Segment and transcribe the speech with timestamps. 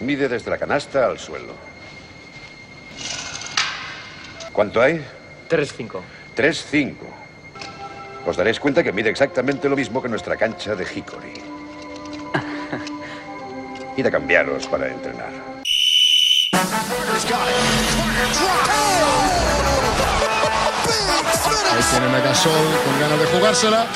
[0.00, 1.54] Mide desde la canasta al suelo.
[4.52, 5.04] ¿Cuánto hay?
[5.48, 6.00] 3-5.
[6.36, 6.94] 3-5.
[8.26, 11.34] Os daréis cuenta que mide exactamente lo mismo que nuestra cancha de Hickory.
[13.96, 15.30] Id a cambiaros para entrenar.
[21.72, 22.52] Ahí tiene Megasol
[22.84, 23.86] con ganas de jugársela.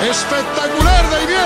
[0.00, 1.37] Espectacular, Daimiel.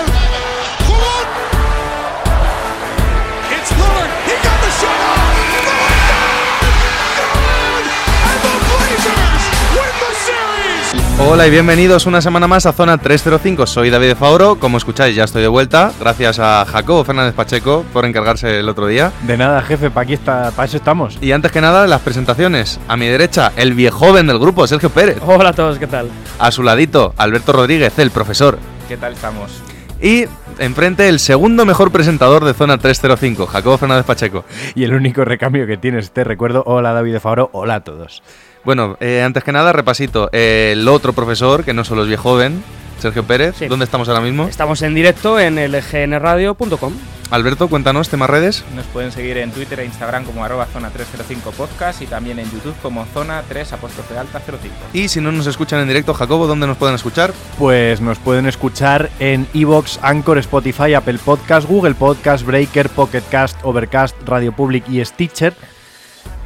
[11.18, 13.66] Hola y bienvenidos una semana más a Zona 305.
[13.66, 14.56] Soy David Fauro.
[14.56, 15.92] Como escucháis, ya estoy de vuelta.
[16.00, 19.12] Gracias a Jacobo Fernández Pacheco por encargarse el otro día.
[19.22, 21.18] De nada, jefe, para aquí está, para eso estamos.
[21.20, 22.80] Y antes que nada, las presentaciones.
[22.88, 25.18] A mi derecha, el viejoven del grupo, Sergio Pérez.
[25.24, 26.10] Hola a todos, ¿qué tal?
[26.38, 28.58] A su ladito, Alberto Rodríguez, el profesor.
[28.88, 29.62] ¿Qué tal estamos?
[30.00, 30.24] Y
[30.58, 34.44] enfrente, el segundo mejor presentador de Zona 305, Jacobo Fernández Pacheco.
[34.74, 38.22] Y el único recambio que tienes, te recuerdo, hola David de Fabro, hola a todos.
[38.64, 40.28] Bueno, eh, antes que nada, repasito.
[40.32, 42.62] Eh, el otro profesor, que no solo es viejoven,
[43.00, 43.56] Sergio Pérez.
[43.58, 43.66] Sí.
[43.66, 44.46] ¿Dónde estamos ahora mismo?
[44.46, 46.92] Estamos en directo en lgnradio.com.
[47.32, 48.62] Alberto, cuéntanos, temas redes.
[48.76, 52.44] Nos pueden seguir en Twitter e Instagram como arroba zona 305 podcast y también en
[52.50, 54.60] YouTube como zona 3 apóstrofe alta 05.
[54.92, 57.32] Y si no nos escuchan en directo, Jacobo, ¿dónde nos pueden escuchar?
[57.58, 63.58] Pues nos pueden escuchar en Evox, Anchor, Spotify, Apple Podcast, Google Podcast, Breaker, Pocket Cast,
[63.62, 65.54] Overcast, Radio Public y Stitcher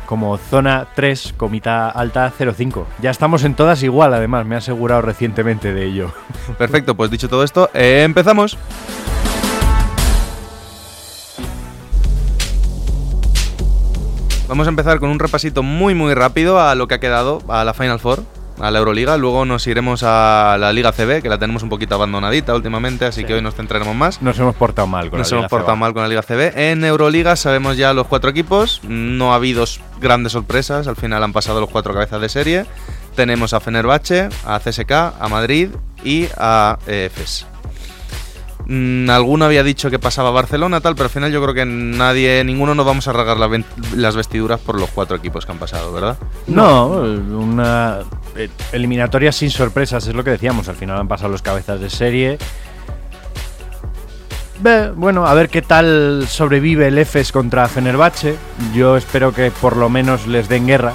[0.07, 2.87] como zona 3, comita alta 05.
[3.03, 6.13] Ya estamos en todas igual, además, me he asegurado recientemente de ello.
[6.59, 8.57] Perfecto, pues dicho todo esto, empezamos.
[14.49, 17.65] Vamos a empezar con un repasito muy muy rápido a lo que ha quedado, a
[17.65, 18.23] la Final Four,
[18.61, 19.17] a la Euroliga.
[19.17, 23.21] Luego nos iremos a la Liga CB, que la tenemos un poquito abandonadita últimamente, así
[23.23, 23.27] Sí.
[23.27, 24.23] que hoy nos centraremos más.
[24.23, 25.81] Nos hemos portado mal con Nos la hemos Liga portado CB.
[25.81, 26.53] mal con la Liga CB.
[26.73, 28.81] En Euroliga sabemos ya los cuatro equipos.
[28.85, 29.65] No ha habido
[30.01, 30.87] grandes sorpresas.
[30.89, 32.67] Al final han pasado los cuatro cabezas de serie.
[33.15, 35.71] Tenemos a Fenerbahce, a CSK, a Madrid
[36.05, 37.47] y a eh, EFES.
[38.69, 42.43] Mm, alguno había dicho que pasaba Barcelona, tal, pero al final yo creo que nadie,
[42.45, 43.37] ninguno nos vamos a rasgar
[43.95, 46.17] las vestiduras por los cuatro equipos que han pasado, ¿verdad?
[46.49, 48.01] No, una
[48.37, 50.69] eh, eliminatoria sin sorpresas, es lo que decíamos.
[50.69, 52.39] Al final han pasado los cabezas de serie.
[54.61, 58.37] Ve, Bueno, a ver qué tal sobrevive el EFES contra Fenerbahce.
[58.75, 60.95] Yo espero que por lo menos les den guerra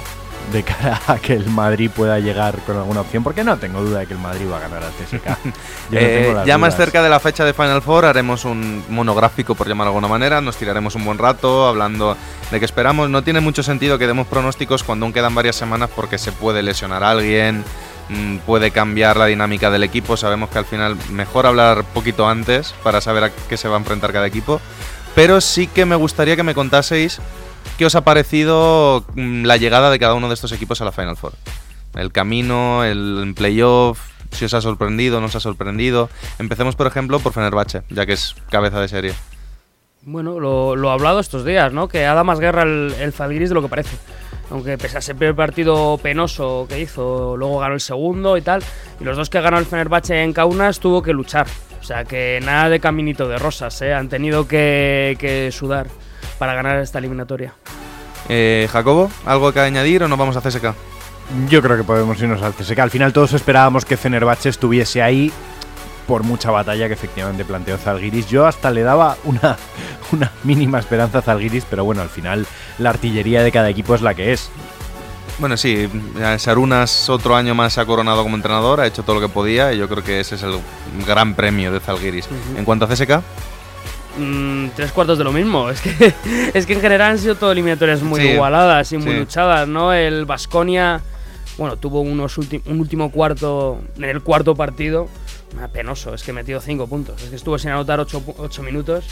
[0.52, 4.00] de cara a que el Madrid pueda llegar con alguna opción, porque no tengo duda
[4.00, 5.24] de que el Madrid va a ganar al CSK.
[5.26, 5.30] Yo
[5.92, 6.84] no Eh, tengo las ya más dudas.
[6.86, 10.40] cerca de la fecha de Final Four haremos un monográfico, por llamar de alguna manera.
[10.40, 12.16] Nos tiraremos un buen rato hablando
[12.50, 13.08] de qué esperamos.
[13.10, 16.62] No tiene mucho sentido que demos pronósticos cuando aún quedan varias semanas porque se puede
[16.62, 17.64] lesionar a alguien,
[18.10, 20.16] mm, puede cambiar la dinámica del equipo.
[20.16, 23.78] Sabemos que al final mejor hablar poquito antes para saber a qué se va a
[23.78, 24.60] enfrentar cada equipo.
[25.14, 27.20] Pero sí que me gustaría que me contaseis
[27.78, 30.92] qué os ha parecido mm, la llegada de cada uno de estos equipos a la
[30.92, 31.32] Final Four.
[31.94, 33.98] El camino, el playoff,
[34.32, 36.08] si os ha sorprendido, no os ha sorprendido.
[36.38, 39.14] Empecemos, por ejemplo, por Fenerbahce, ya que es cabeza de serie.
[40.04, 41.86] Bueno, lo, lo hablado estos días, ¿no?
[41.86, 43.96] Que ha dado más guerra el, el de lo que parece.
[44.50, 48.62] Aunque pese a ese primer partido penoso que hizo, luego ganó el segundo y tal.
[49.00, 51.46] Y los dos que ganó el Fenerbahce en Kaunas tuvo que luchar.
[51.80, 53.94] O sea que nada de caminito de rosas, ¿eh?
[53.94, 55.86] Han tenido que, que sudar
[56.42, 57.54] para ganar esta eliminatoria.
[58.28, 60.74] Eh, Jacobo, ¿algo que añadir o nos vamos a CSK?
[61.48, 62.80] Yo creo que podemos irnos al CSK.
[62.80, 65.30] Al final todos esperábamos que Fenerbahce estuviese ahí
[66.08, 68.26] por mucha batalla que efectivamente planteó Zalgiris.
[68.26, 69.56] Yo hasta le daba una,
[70.12, 72.44] una mínima esperanza a Zalgiris, pero bueno, al final
[72.80, 74.50] la artillería de cada equipo es la que es.
[75.38, 75.88] Bueno, sí,
[76.38, 79.72] Sarunas otro año más se ha coronado como entrenador, ha hecho todo lo que podía
[79.72, 80.58] y yo creo que ese es el
[81.06, 82.28] gran premio de Zalgiris.
[82.56, 83.22] En cuanto a CSK,
[84.18, 85.70] Mm, tres cuartos de lo mismo.
[85.72, 86.14] Es que,
[86.54, 89.18] es que en general han sido todo eliminatorias muy Sí, igualadas y muy sí.
[89.20, 89.92] luchadas, ¿no?
[89.92, 91.00] El Vasconia,
[91.58, 95.08] bueno, tuvo unos un último cuarto, en el cuarto partido,
[95.60, 97.22] ah, penoso, es que metió cinco puntos.
[97.22, 99.04] Es que estuvo sin anotar ocho, ocho minutos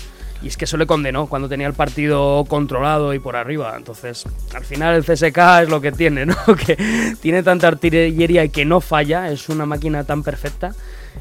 [0.42, 3.74] y es que eso le condenó cuando tenía el partido controlado y por arriba.
[3.76, 4.24] Entonces,
[4.54, 6.36] al final el CSK es lo que tiene, ¿no?
[6.66, 10.74] Que tiene tanta artillería y que no falla, es una máquina tan perfecta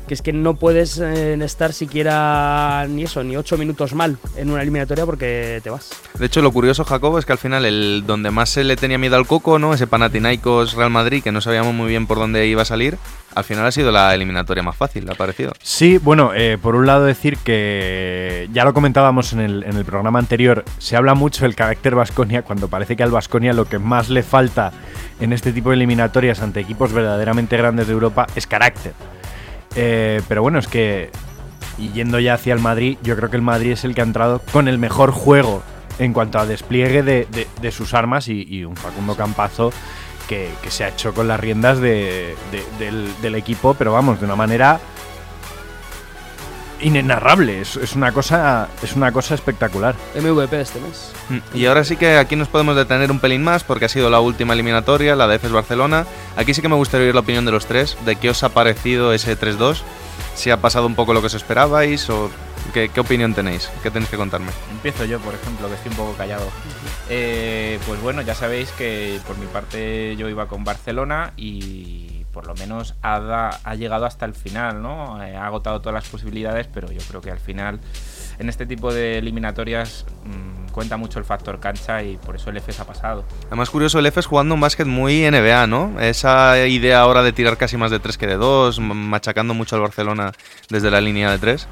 [0.08, 4.50] que es que no puedes eh, estar siquiera ni eso, ni ocho minutos mal en
[4.50, 5.92] una eliminatoria porque te vas.
[6.18, 8.98] de hecho lo curioso, Jacobo, es que al final el donde más se le tenía
[8.98, 9.74] miedo al coco, ¿no?
[9.74, 12.98] Ese Panathinaikos Real Madrid, que no sabíamos muy bien por dónde iba a salir,
[13.36, 15.54] al final ha sido la eliminatoria más fácil, ha parecido.
[15.62, 19.86] Sí, bueno, eh, por un lado decir que ya lo comentábamos en el, en el
[19.86, 23.80] programa anterior, se habla mucho del carácter Vasconia cuando parece que al Vasconia lo que
[23.80, 24.72] más le falta
[25.20, 28.94] en este tipo de eliminatorias ante equipos verdaderamente grandes de Europa es carácter.
[29.76, 31.12] Eh, pero bueno, es que
[31.94, 34.42] yendo ya hacia el Madrid, yo creo que el Madrid es el que ha entrado
[34.52, 35.64] con el mejor juego
[36.00, 39.72] en cuanto a despliegue de, sus armas y, un Facundo Campazo
[40.28, 44.26] que, se ha hecho con las riendas de- de- del, del equipo, pero vamos, de
[44.26, 44.80] una manera
[46.82, 47.62] inenarrable.
[47.62, 49.96] Es, es una cosa, es una cosa espectacular.
[50.16, 51.12] MVP de este mes.
[51.30, 54.10] Mm, Y ahora sí que aquí nos podemos detener un pelín más porque ha sido
[54.10, 56.06] la última eliminatoria, la de EFES Barcelona.
[56.36, 58.50] Aquí sí que me gustaría oír la opinión de los tres, de qué os ha
[58.50, 59.82] parecido ese 3-2,
[60.36, 62.30] si ha pasado un poco lo que os esperabais o
[62.74, 64.52] qué, qué opinión tenéis, qué tenéis que contarme.
[64.72, 66.50] Empiezo yo, por ejemplo, que estoy un poco callado.
[67.10, 72.09] Eh, pues bueno, ya sabéis que por mi parte yo iba con Barcelona y
[72.40, 75.22] por lo menos ha, da- ha llegado hasta el final, ¿no?
[75.22, 77.82] Eh, ha agotado todas las posibilidades, pero yo creo que al final
[78.40, 82.56] en este tipo de eliminatorias mm, cuenta mucho el factor cancha y por eso el
[82.56, 83.26] EFES ha pasado.
[83.48, 86.00] Además curioso, el EFES jugando un básquet muy NBA, ¿no?
[86.00, 89.82] Esa idea ahora de tirar casi más de 3 que de 2, machacando mucho al
[89.82, 90.32] Barcelona
[90.70, 91.68] desde la línea de 3.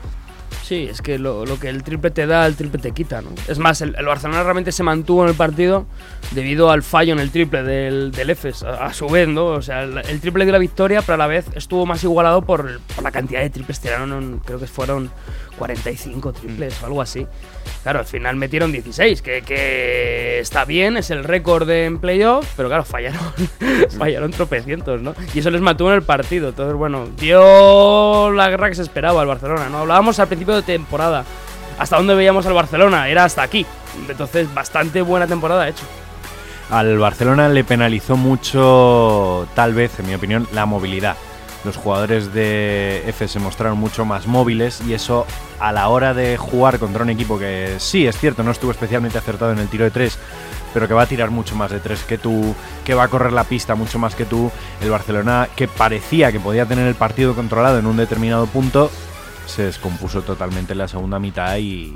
[0.67, 3.29] Sí, es que lo, lo que el triple te da, el triple te quita, ¿no?
[3.47, 5.85] Es más, el, el Barcelona realmente se mantuvo en el partido
[6.31, 9.45] debido al fallo en el triple del, del EFES, a, su vez, ¿no?
[9.45, 12.41] O sea, el, el triple dio la victoria, pero a la vez estuvo más igualado
[12.41, 13.79] por, por la cantidad de triples.
[13.79, 15.09] Tiraron, creo que fueron
[15.57, 17.25] 45 triples o algo así.
[17.83, 22.69] Claro, al final metieron 16, que, que está bien, es el récord en playoff, pero
[22.69, 23.19] claro, fallaron,
[23.97, 25.13] fallaron tropecientos, ¿no?
[25.33, 26.49] Y eso les mantuvo en el partido.
[26.49, 29.79] Entonces, bueno, dio la guerra que se esperaba al Barcelona, ¿no?
[29.79, 31.23] Hablábamos al principio de temporada.
[31.77, 33.07] ¿Hasta dónde veíamos al Barcelona?
[33.07, 33.65] Era hasta aquí.
[34.09, 35.83] Entonces, bastante buena temporada hecho.
[36.69, 41.15] Al Barcelona le penalizó mucho, tal vez, en mi opinión, la movilidad.
[41.63, 45.25] Los jugadores de F se mostraron mucho más móviles y eso
[45.59, 49.17] a la hora de jugar contra un equipo que sí, es cierto, no estuvo especialmente
[49.17, 50.17] acertado en el tiro de tres,
[50.73, 52.55] pero que va a tirar mucho más de tres que tú,
[52.85, 54.51] que va a correr la pista mucho más que tú,
[54.81, 58.91] el Barcelona que parecía que podía tener el partido controlado en un determinado punto,
[59.47, 61.93] se descompuso totalmente en la segunda mitad y,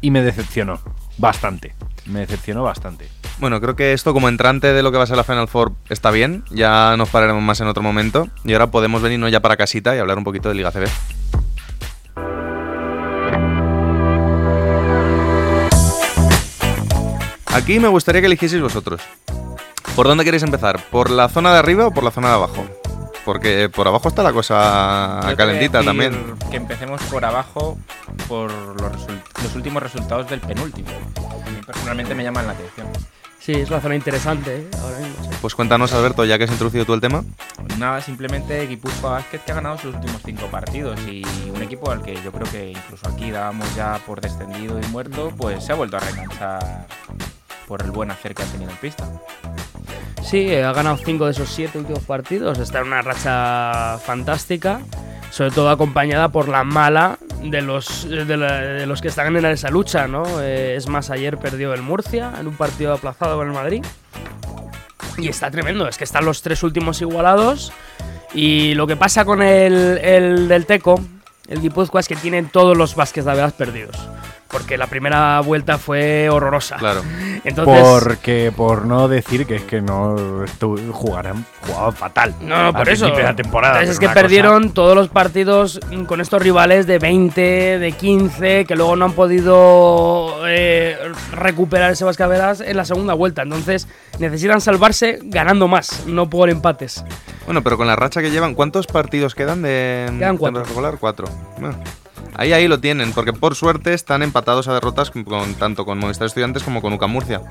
[0.00, 0.80] y me decepcionó
[1.16, 1.74] bastante.
[2.06, 3.08] Me decepcionó bastante.
[3.40, 5.72] Bueno, creo que esto como entrante de lo que va a ser la Final Four
[5.88, 6.44] está bien.
[6.50, 8.26] Ya nos pararemos más en otro momento.
[8.44, 10.88] Y ahora podemos venirnos ya para casita y hablar un poquito de Liga CB.
[17.46, 19.02] Aquí me gustaría que eligieseis vosotros.
[19.94, 20.80] ¿Por dónde queréis empezar?
[20.90, 22.66] ¿Por la zona de arriba o por la zona de abajo?
[23.24, 26.34] Porque por abajo está la cosa Yo calentita también.
[26.50, 27.78] Que empecemos por abajo
[28.26, 28.50] por
[28.80, 29.06] los,
[29.42, 30.88] los últimos resultados del penúltimo.
[31.46, 32.88] A mí personalmente me llaman la atención.
[33.48, 34.68] Sí, es una zona interesante ¿eh?
[34.82, 35.24] ahora mismo.
[35.24, 35.30] sí.
[35.40, 37.24] Pues cuéntanos, Alberto, ya que has introducido tú el tema.
[37.78, 42.02] Nada, simplemente Guipúzcoa Vázquez que ha ganado sus últimos cinco partidos y un equipo al
[42.02, 45.76] que yo creo que incluso aquí dábamos ya por descendido y muerto, pues se ha
[45.76, 46.86] vuelto a reenganchar
[47.66, 49.10] por el buen hacer que ha tenido en pista.
[50.22, 52.58] Sí, ha ganado 5 de esos 7 últimos partidos.
[52.58, 54.82] Está en una racha fantástica.
[55.38, 60.08] Sobre todo acompañada por la mala de los, de, los que están en esa lucha,
[60.08, 60.24] ¿no?
[60.40, 63.84] Eh, es más, ayer perdió el Murcia en un partido aplazado con el Madrid.
[65.16, 67.72] Y está tremendo, es que están los tres últimos igualados.
[68.34, 71.00] Y lo que pasa con el, el del Teco,
[71.46, 73.96] el Guipúzcoa, es que tienen todos los Vázquez de Avedas perdidos.
[74.50, 76.76] Porque la primera vuelta fue horrorosa.
[76.76, 77.02] Claro.
[77.44, 80.16] Entonces, Porque, por no decir que es que no
[80.46, 82.34] estu- jugaran, jugaban fatal.
[82.40, 83.10] No, no, por eso.
[83.10, 83.74] de la temporada.
[83.74, 88.74] Entonces es que perdieron todos los partidos con estos rivales de 20, de 15, que
[88.74, 90.96] luego no han podido eh,
[91.32, 93.42] recuperar ese Vascaveras en la segunda vuelta.
[93.42, 93.86] Entonces
[94.18, 97.04] necesitan salvarse ganando más, no por empates.
[97.44, 100.64] Bueno, pero con la racha que llevan, ¿cuántos partidos quedan de Quedan cuatro.
[100.64, 100.96] regular?
[100.98, 101.28] Cuatro.
[101.58, 101.78] Bueno,
[102.34, 106.26] ahí ahí lo tienen, porque por suerte están empatados a derrotas con, tanto con Movistar
[106.26, 107.42] Estudiantes como con UCAM Murcia.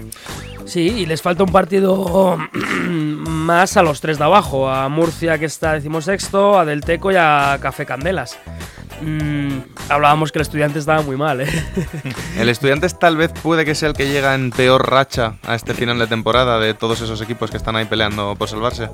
[0.65, 2.37] Sí, y les falta un partido
[2.87, 7.15] más a los tres de abajo, a Murcia que está decimosexto, a Del Teco y
[7.15, 8.37] a Café Candelas.
[9.01, 11.47] Mm, hablábamos que el estudiante estaba muy mal, ¿eh?
[12.37, 15.73] El Estudiantes tal vez puede que sea el que llega en peor racha a este
[15.73, 18.89] final de temporada de todos esos equipos que están ahí peleando por salvarse.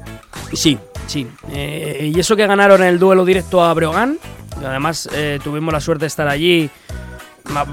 [0.54, 1.28] Sí, sí.
[1.52, 4.18] Eh, y eso que ganaron el duelo directo a Breogán.
[4.66, 6.70] Además, eh, tuvimos la suerte de estar allí.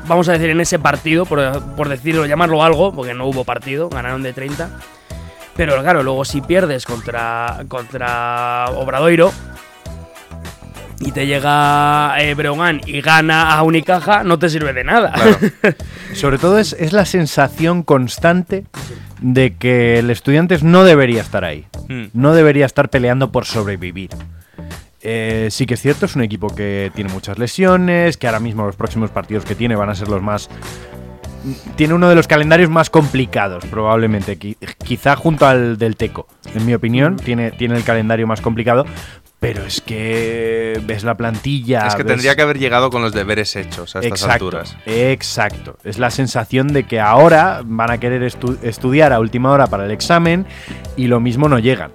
[0.07, 3.89] Vamos a decir en ese partido, por, por decirlo, llamarlo algo, porque no hubo partido,
[3.89, 4.69] ganaron de 30.
[5.57, 9.33] Pero claro, luego si pierdes contra, contra Obradoiro
[11.01, 15.13] y te llega eh, Breogán y gana a Unicaja, no te sirve de nada.
[15.13, 15.37] Claro.
[16.15, 18.65] Sobre todo es, es la sensación constante
[19.21, 21.67] de que el Estudiantes no debería estar ahí.
[21.89, 22.05] Hmm.
[22.13, 24.11] No debería estar peleando por sobrevivir.
[25.03, 28.67] Eh, sí que es cierto, es un equipo que tiene muchas lesiones, que ahora mismo
[28.67, 30.51] los próximos partidos que tiene van a ser los más...
[31.77, 36.67] Tiene uno de los calendarios más complicados, probablemente, qui- quizá junto al del Teco, en
[36.67, 38.85] mi opinión, tiene, tiene el calendario más complicado,
[39.41, 41.87] Pero es que ves la plantilla.
[41.87, 44.77] es que ves- tendría que haber llegado con los deberes hechos a estas exacto, alturas.
[44.85, 45.79] Exacto.
[45.83, 49.87] Es la sensación de que ahora van a querer estu- estudiar a última hora para
[49.87, 50.45] el examen
[50.97, 51.91] y lo mismo no llegan.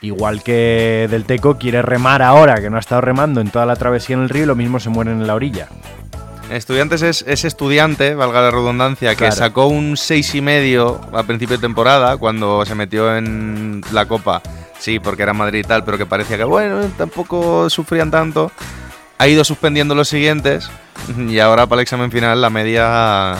[0.00, 3.76] Igual que Del Teco quiere remar ahora, que no ha estado remando en toda la
[3.76, 5.68] travesía en el río y lo mismo se mueren en la orilla.
[6.50, 9.34] Estudiantes es, es estudiante, valga la redundancia, que Claro.
[9.34, 14.42] sacó un seis y medio a principio de temporada cuando se metió en la Copa.
[14.78, 18.50] Sí, porque era Madrid y tal, pero que parecía que bueno, tampoco sufrían tanto.
[19.18, 20.70] Ha ido suspendiendo los siguientes
[21.28, 23.34] y ahora para el examen final la media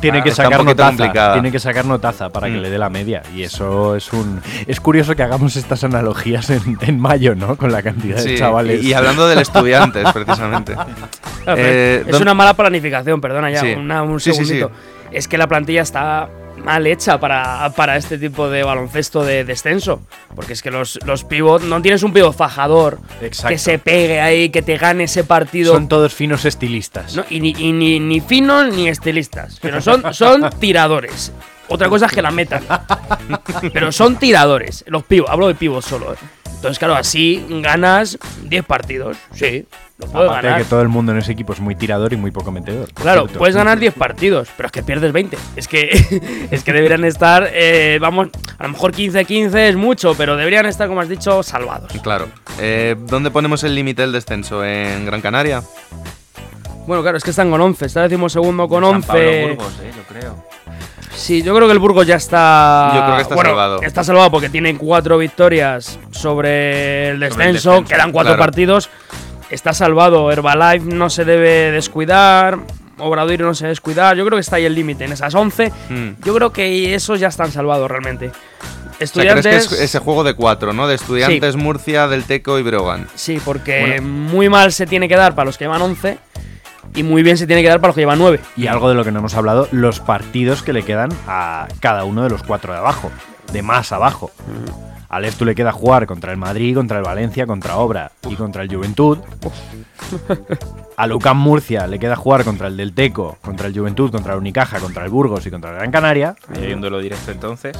[0.00, 0.88] Tiene que está un sacar notaza.
[0.90, 1.32] complicada.
[1.34, 2.62] Tiene que sacar notaza para que Mm.
[2.62, 3.22] le dé la media.
[3.34, 4.40] Y eso es un.
[4.66, 7.56] Es curioso que hagamos estas analogías en, en mayo, ¿no?
[7.56, 8.82] Con la cantidad Sí, de chavales.
[8.84, 10.76] Y, y hablando del estudiantes, precisamente.
[11.46, 13.72] Eh, es ¿dónde- una mala planificación, perdona ya, Sí.
[13.72, 14.44] una- un Sí, sí, sí.
[14.46, 14.70] segundito.
[15.10, 16.28] Es que la plantilla está
[16.68, 20.02] mal hecha para, para este tipo de baloncesto de descenso.
[20.36, 23.48] Porque es que los, los pivot, no tienes un pivot fajador Exacto.
[23.48, 25.72] que se pegue ahí, que te gane ese partido.
[25.72, 27.16] Son todos finos estilistas.
[27.16, 29.58] No, y ni, y ni, ni finos ni estilistas.
[29.62, 31.32] Pero son, son tiradores.
[31.68, 32.62] Otra cosa es que la metan.
[33.72, 34.84] Pero son tiradores.
[34.88, 36.12] Los pivos, hablo de pivos solo.
[36.12, 36.16] ¿eh?
[36.58, 39.16] Entonces, claro, así ganas 10 partidos.
[39.32, 39.64] Sí,
[39.96, 40.62] lo puedes Aparte de ganar.
[40.64, 42.92] que todo el mundo en ese equipo es muy tirador y muy poco metedor.
[42.94, 43.38] Claro, cierto.
[43.38, 45.38] puedes ganar 10 partidos, pero es que pierdes 20.
[45.54, 45.88] Es que,
[46.50, 50.88] es que deberían estar, eh, vamos, a lo mejor 15-15 es mucho, pero deberían estar,
[50.88, 51.92] como has dicho, salvados.
[52.02, 52.26] Claro.
[52.58, 54.64] Eh, ¿Dónde ponemos el límite del descenso?
[54.64, 55.62] ¿En Gran Canaria?
[56.88, 57.86] Bueno, claro, es que están con 11.
[57.86, 59.06] Está decimosegundo con San 11.
[59.06, 60.44] Pablo Burgos, eh, yo creo.
[61.18, 62.92] Sí, yo creo que el Burgos ya está.
[62.94, 63.82] Yo creo que está bueno, salvado.
[63.82, 67.72] Está salvado porque tiene cuatro victorias sobre el descenso.
[67.72, 68.42] descenso, quedan cuatro claro.
[68.42, 68.88] partidos.
[69.50, 70.30] Está salvado.
[70.30, 72.58] Herbalife no se debe descuidar.
[72.98, 74.16] Obradoiro no se debe descuidar.
[74.16, 75.04] Yo creo que está ahí el límite.
[75.04, 76.08] En esas 11, Hmm.
[76.24, 78.28] yo creo que esos ya están salvados realmente.
[78.28, 79.44] O sea, Estudiantes.
[79.46, 80.88] ¿crees que es ese juego de cuatro, ¿no?
[80.88, 83.06] De Estudiantes, Murcia, Del Teco y Brogan.
[83.14, 86.18] Sí, porque muy mal se tiene que dar para los que llevan 11
[86.98, 88.40] y muy bien se tiene que dar para los que llevan 9.
[88.56, 92.04] Y algo de lo que no hemos hablado, los partidos que le quedan a cada
[92.04, 93.10] uno de los cuatro de abajo,
[93.52, 94.32] de más abajo.
[95.08, 98.62] A Leftu le queda jugar contra el Madrid, contra el Valencia, contra Obra y contra
[98.62, 99.18] el Juventud.
[100.96, 104.40] A Lucán Murcia le queda jugar contra el Del Teco, contra el Juventud, contra el
[104.40, 106.34] Unicaja, contra el Burgos y contra el Gran Canaria.
[106.52, 107.78] Ahí hay un duelo directo entonces.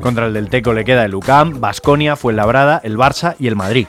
[0.00, 3.88] Contra el Del Teco le queda el Lucam, Basconia, Fuenlabrada, el Barça y el Madrid.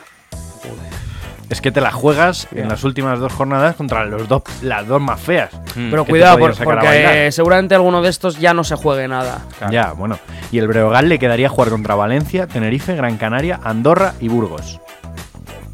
[1.52, 5.02] Es que te la juegas en las últimas dos jornadas contra los dos, las dos
[5.02, 5.52] más feas.
[5.76, 5.90] Hmm.
[5.92, 9.42] Pero cuidado, por- porque seguramente alguno de estos ya no se juegue nada.
[9.60, 9.74] Claro.
[9.74, 10.18] Ya, bueno.
[10.52, 14.80] Y el Breogán le quedaría jugar contra Valencia, Tenerife, Gran Canaria, Andorra y Burgos.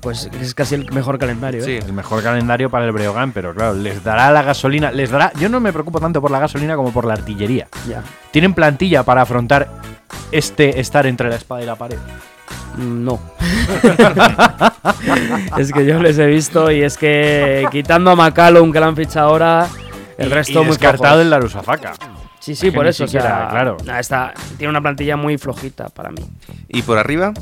[0.01, 1.62] Pues es casi el mejor calendario.
[1.62, 1.63] ¿eh?
[1.81, 1.86] Sí.
[1.86, 5.31] El mejor calendario para el Breogán, pero claro, les dará la gasolina, les dará.
[5.39, 7.67] Yo no me preocupo tanto por la gasolina como por la artillería.
[7.88, 8.03] Ya.
[8.31, 9.67] ¿Tienen plantilla para afrontar
[10.31, 11.98] este estar entre la espada y la pared?
[12.77, 13.20] No.
[15.58, 18.96] es que yo les he visto y es que quitando a McCallum que lo han
[18.96, 19.68] fichado ahora,
[20.18, 21.22] el Y- resto y muy descartado flojos.
[21.22, 21.94] el Larusafaka.
[22.39, 23.04] Sí, sí, que por eso.
[23.04, 23.77] o siquiera, sea, claro.
[24.00, 26.24] está, tiene una plantilla muy flojita para mí.
[26.70, 27.34] ¿Y por arriba?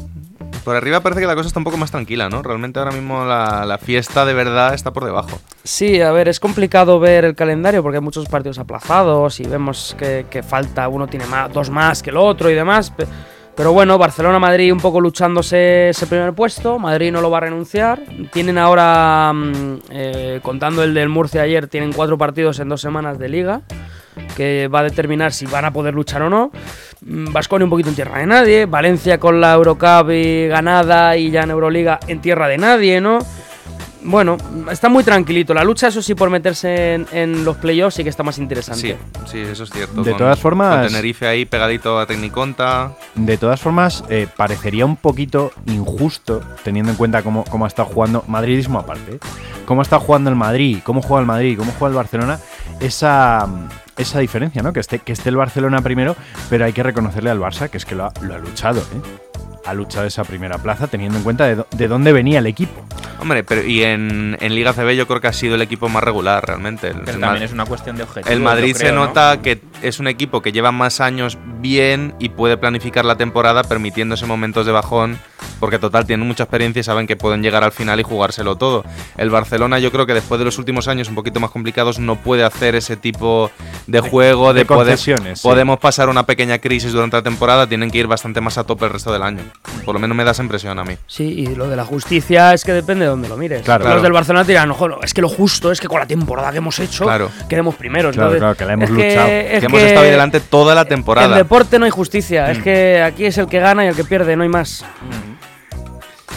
[0.63, 2.41] Por arriba parece que la cosa está un poco más tranquila, ¿no?
[2.41, 5.39] Realmente ahora mismo la, la fiesta de verdad está por debajo.
[5.63, 9.95] Sí, a ver, es complicado ver el calendario porque hay muchos partidos aplazados y vemos
[9.99, 12.91] que, que falta, uno tiene más, dos más que el otro y demás.
[13.55, 16.77] Pero bueno, Barcelona-Madrid un poco luchándose ese primer puesto.
[16.77, 18.01] Madrid no lo va a renunciar.
[18.33, 23.17] Tienen ahora, mm, eh, contando el del Murcia ayer, tienen cuatro partidos en dos semanas
[23.17, 23.61] de liga.
[24.35, 26.51] Que va a determinar si van a poder luchar o no.
[27.01, 28.65] Vasconia un poquito en tierra de nadie.
[28.65, 33.19] Valencia con la Eurocup y ganada y ya en Euroliga en tierra de nadie, ¿no?
[34.07, 34.37] Bueno,
[34.71, 35.53] está muy tranquilito.
[35.53, 38.79] La lucha, eso sí, por meterse en, en los playoffs sí que está más interesante.
[38.81, 38.95] Sí,
[39.31, 40.03] sí, eso es cierto.
[40.03, 42.93] De todas formas- Con Tenerife ahí pegadito a Tecniconta.
[43.15, 47.89] De todas formas, eh, parecería un poquito injusto, teniendo en cuenta cómo, cómo ha estado
[47.89, 49.19] jugando, madridismo aparte, ¿eh?
[49.65, 52.39] cómo ha estado jugando el Madrid, cómo juega el Madrid, cómo juega el Barcelona,
[52.79, 53.47] esa,
[53.97, 54.71] esa diferencia, ¿no?
[54.73, 56.15] Que esté, que esté el Barcelona primero,
[56.49, 59.24] pero hay que reconocerle al Barça que es que lo ha, lo ha luchado, ¿eh?
[59.65, 62.85] Ha luchado esa primera plaza teniendo en cuenta de, dó- de dónde venía el equipo.
[63.19, 66.03] Hombre, pero y en, en Liga CB yo creo que ha sido el equipo más
[66.03, 66.89] regular realmente.
[66.89, 68.31] El, Pero el también es una cuestión de objetivo.
[68.31, 72.57] el Madrid se nota que es un equipo que lleva más años bien y puede
[72.57, 75.17] planificar la temporada permitiéndose momentos de bajón,
[75.59, 78.83] porque total tienen mucha experiencia y saben que pueden llegar al final y jugárselo todo.
[79.17, 82.15] El Barcelona yo creo que después de los últimos años un poquito más complicados no
[82.17, 83.51] puede hacer ese tipo
[83.87, 85.47] de juego, de, de poder- concesiones, sí.
[85.47, 88.85] podemos pasar una pequeña crisis durante la temporada, tienen que ir bastante más a tope
[88.85, 89.41] el resto del año.
[89.85, 90.97] Por lo menos me da esa impresión a mí.
[91.07, 93.61] Sí, y lo de la justicia es que depende de dónde lo mires.
[93.63, 93.83] Claro.
[93.83, 94.01] Los Claro.
[94.01, 96.79] del Barcelona dirán, ojo, es que lo justo es que con la temporada que hemos
[96.79, 97.29] hecho, Claro.
[97.47, 98.15] quedemos primeros.
[98.15, 99.27] Claro, Entonces, claro, que la hemos es luchado.
[99.27, 101.35] es que hemos estado ahí delante toda la En temporada.
[101.35, 104.35] deporte no hay justicia, es que aquí es el que gana y el que pierde,
[104.35, 104.85] no hay más.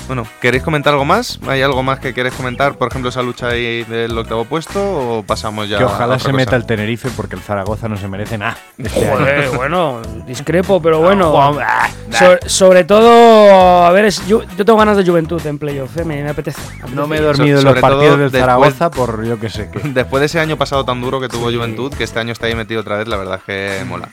[0.06, 1.38] Bueno, ¿queréis comentar algo más?
[1.46, 2.76] ¿Hay algo más que queréis comentar?
[2.76, 4.80] Por ejemplo, esa lucha ahí del octavo puesto
[5.18, 6.56] o pasamos ya Que a ojalá otra se meta cosa?
[6.56, 8.56] el Tenerife porque el Zaragoza no se merece nada.
[8.78, 9.06] este.
[9.06, 11.30] Joder, bueno, discrepo, pero bueno.
[11.32, 15.58] Juan, ah, So- sobre todo, a ver, es- yo, yo tengo ganas de Juventud en
[15.58, 16.60] playoff, eh, me, me apetece.
[16.94, 19.38] No me he So- dormido en sobre los partidos todo del después- Zaragoza por yo
[19.38, 19.80] que sé qué.
[19.88, 22.54] Después de ese año pasado tan duro que tuvo Juventud, que este año está ahí
[22.54, 24.08] metido otra vez, la verdad es que mola.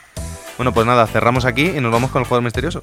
[0.58, 2.82] Bueno, pues nada, cerramos aquí y nos vamos con el jugador misterioso.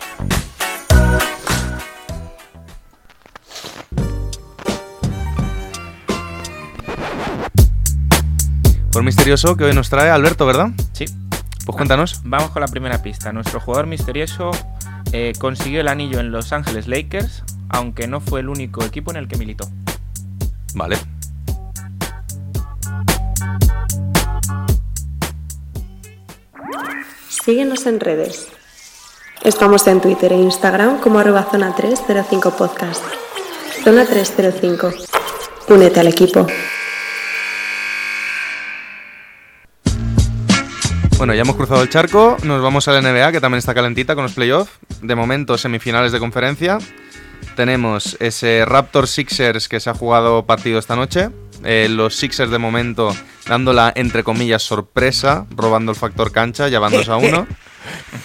[9.02, 10.68] Jugador misterioso que hoy nos trae Alberto, ¿verdad?
[10.92, 11.06] Sí.
[11.66, 12.20] Pues cuéntanos.
[12.22, 13.32] Vamos con la primera pista.
[13.32, 14.52] Nuestro jugador misterioso
[15.10, 19.16] eh, consiguió el anillo en Los Ángeles Lakers, aunque no fue el único equipo en
[19.16, 19.68] el que militó.
[20.76, 20.98] Vale.
[27.28, 28.46] Síguenos en redes.
[29.42, 33.02] Estamos en Twitter e Instagram como arroba zona 305 podcast.
[33.82, 34.92] Zona 305.
[35.70, 36.46] Únete al equipo.
[41.22, 44.16] Bueno, ya hemos cruzado el charco, nos vamos a la NBA, que también está calentita
[44.16, 44.72] con los playoffs.
[45.02, 46.78] De momento, semifinales de conferencia.
[47.54, 51.30] Tenemos ese Raptors Sixers que se ha jugado partido esta noche.
[51.62, 53.14] Eh, los Sixers de momento
[53.46, 57.46] dando la, entre comillas, sorpresa, robando el factor cancha, llevándose a uno.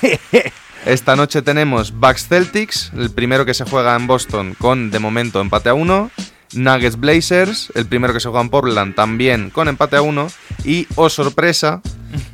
[0.87, 5.39] Esta noche tenemos Bucks Celtics, el primero que se juega en Boston con de momento
[5.39, 6.09] empate a uno.
[6.57, 10.27] Nuggets Blazers, el primero que se juega en Portland también con empate a uno.
[10.63, 11.81] Y, oh sorpresa,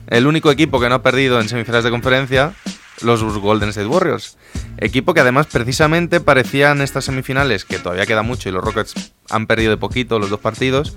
[0.07, 2.53] el único equipo que no ha perdido en semifinales de conferencia,
[3.01, 4.37] los Golden State Warriors.
[4.77, 9.45] Equipo que además precisamente parecían estas semifinales, que todavía queda mucho y los Rockets han
[9.45, 10.95] perdido de poquito los dos partidos,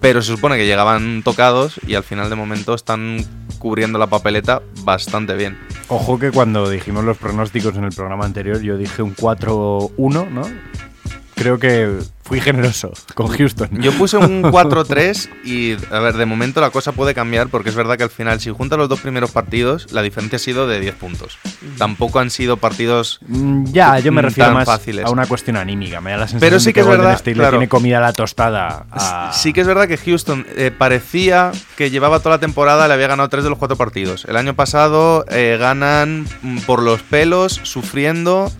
[0.00, 3.24] pero se supone que llegaban tocados y al final de momento están
[3.58, 5.58] cubriendo la papeleta bastante bien.
[5.88, 10.42] Ojo que cuando dijimos los pronósticos en el programa anterior, yo dije un 4-1, ¿no?
[11.38, 13.68] Creo que fui generoso con Houston.
[13.80, 17.74] Yo puse un 4-3 y, a ver, de momento la cosa puede cambiar porque es
[17.74, 20.80] verdad que al final, si juntas los dos primeros partidos, la diferencia ha sido de
[20.80, 21.38] 10 puntos.
[21.78, 25.04] Tampoco han sido partidos Mm, Ya, yo me refiero más fáciles.
[25.06, 26.00] a una cuestión anímica.
[26.00, 27.50] Me da la sensación Pero sí de que es Golden verdad, State claro.
[27.52, 28.86] le tiene comida a la tostada.
[28.90, 32.94] a- Sí que es verdad que Houston eh, parecía que llevaba toda la temporada, le
[32.94, 34.24] había ganado tres de los cuatro partidos.
[34.28, 38.50] El año pasado eh, ganan mm, por los pelos, sufriendo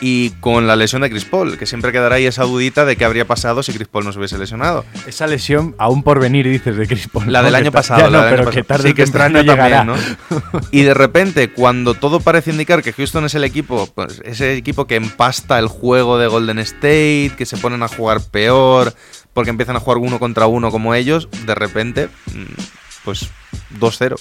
[0.00, 3.04] y con la lesión de Chris Paul, que siempre quedará ahí esa dudita de qué
[3.04, 4.84] habría pasado si Chris Paul no se hubiese lesionado.
[5.06, 7.30] Esa lesión aún por venir, dices, de Chris Paul.
[7.30, 8.00] La del Que año pasado.
[8.00, 8.82] Ya la no, del año pasado.
[8.82, 9.84] que Sí, que este año llegará.
[9.84, 10.60] también, ¿no?
[10.70, 14.86] Y de repente, cuando todo parece indicar que Houston es el equipo, pues, ese equipo
[14.86, 18.94] que empasta el juego de Golden State, que se ponen a jugar peor,
[19.34, 22.62] porque empiezan a jugar uno contra uno como ellos, de repente, mm,
[23.04, 23.30] pues
[23.78, 24.16] 2-0.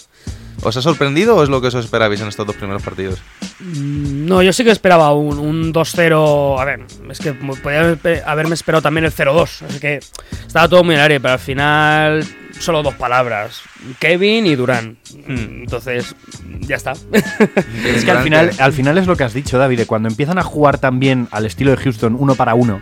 [0.61, 3.19] ¿Os ha sorprendido o es lo que os esperabais en estos dos primeros partidos?
[3.59, 6.59] Mm, No, yo sí que esperaba un, un 2-0.
[6.59, 9.61] A ver, es que podía haber- haberme esperado también el 0-2.
[9.67, 9.99] Así que
[10.45, 12.25] estaba todo muy en el aire, pero al final
[12.59, 13.61] solo dos palabras.
[13.99, 14.97] Kevin y Durán.
[15.27, 15.61] Hmm.
[15.63, 16.13] Entonces,
[16.59, 16.91] ya está.
[17.85, 20.37] Es que al final, al final es lo que has dicho, David, de cuando empiezan
[20.39, 22.81] a jugar también al estilo de Houston, uno para uno,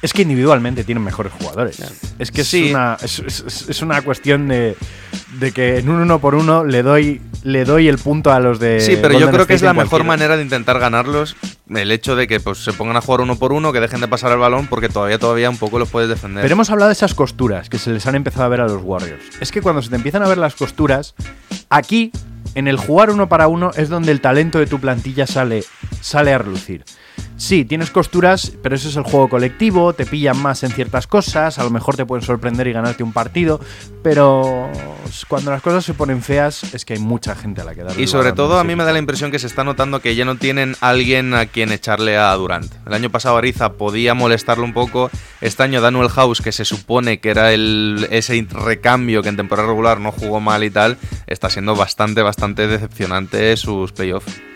[0.00, 1.80] es que individualmente tienen mejores jugadores.
[2.18, 2.66] Es que Sí.
[2.66, 4.76] es, una, es, es- es una cuestión de,
[5.40, 8.60] de que en un uno por uno le doy, le doy el punto a los
[8.60, 8.80] de.
[8.80, 11.36] Sí, pero yo creo que es la mejor manera de intentar ganarlos
[11.68, 14.08] el hecho de que pues, se pongan a jugar uno por uno, que dejen de
[14.08, 16.42] pasar el balón, porque todavía todavía un poco los puedes defender.
[16.42, 18.82] Pero hemos hablado de esas costuras que se les han empezado a ver a los
[18.82, 19.22] Warriors.
[19.40, 21.14] Es que cuando se te empiezan a ver las costuras,
[21.70, 22.10] aquí,
[22.54, 25.64] en el jugar uno para uno, es donde el talento de tu plantilla sale,
[26.00, 26.84] sale a relucir.
[27.36, 31.58] Sí, tienes costuras, pero eso es el juego colectivo, te pillan más en ciertas cosas,
[31.58, 33.60] a lo mejor te pueden sorprender y ganarte un partido,
[34.02, 34.68] pero
[35.28, 38.02] cuando las cosas se ponen feas es que hay mucha gente a la que darle
[38.02, 40.24] Y sobre todo a mí me da la impresión que se está notando que ya
[40.24, 42.72] no tienen alguien a quien echarle a Durant.
[42.86, 45.10] El año pasado Ariza podía molestarlo un poco.
[45.40, 49.68] Este año Daniel House, que se supone que era el, ese recambio que en temporada
[49.68, 54.47] regular no jugó mal y tal, está siendo bastante, bastante decepcionante sus playoffs.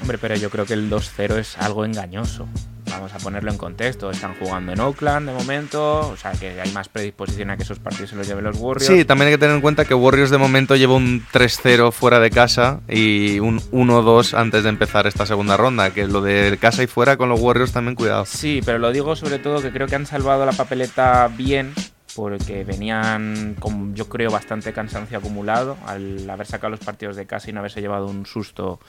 [0.00, 2.48] Hombre, pero yo creo que el 2-0 es algo engañoso.
[2.90, 4.10] Vamos a ponerlo en contexto.
[4.10, 7.78] Están jugando en Oakland de momento, o sea que hay más predisposición a que esos
[7.78, 8.86] partidos se los lleven los Warriors.
[8.86, 12.18] Sí, también hay que tener en cuenta que Warriors de momento lleva un 3-0 fuera
[12.18, 15.90] de casa y un 1-2 antes de empezar esta segunda ronda.
[15.90, 18.24] Que lo de casa y fuera con los Warriors también cuidado.
[18.26, 21.72] Sí, pero lo digo sobre todo que creo que han salvado la papeleta bien
[22.16, 27.50] porque venían con yo creo bastante cansancio acumulado al haber sacado los partidos de casa
[27.50, 28.80] y no haberse llevado un susto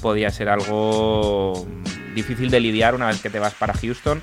[0.00, 1.66] podía ser algo
[2.14, 4.22] difícil de lidiar una vez que te vas para Houston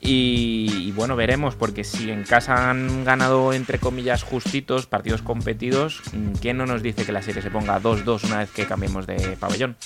[0.00, 6.02] y, y bueno veremos porque si en casa han ganado entre comillas justitos partidos competidos
[6.40, 9.36] quién no nos dice que la serie se ponga 2-2 una vez que cambiemos de
[9.40, 9.76] pabellón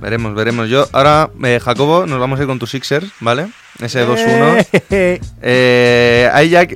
[0.00, 0.68] Veremos, veremos.
[0.68, 3.48] Yo ahora, eh, Jacobo, nos vamos a ir con tus Sixers, ¿vale?
[3.80, 5.20] ese 2-1.
[5.42, 6.30] Eh,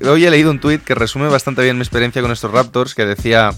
[0.05, 3.07] hoy he leído un tuit que resume bastante bien mi experiencia con estos Raptors, que
[3.07, 3.51] decía...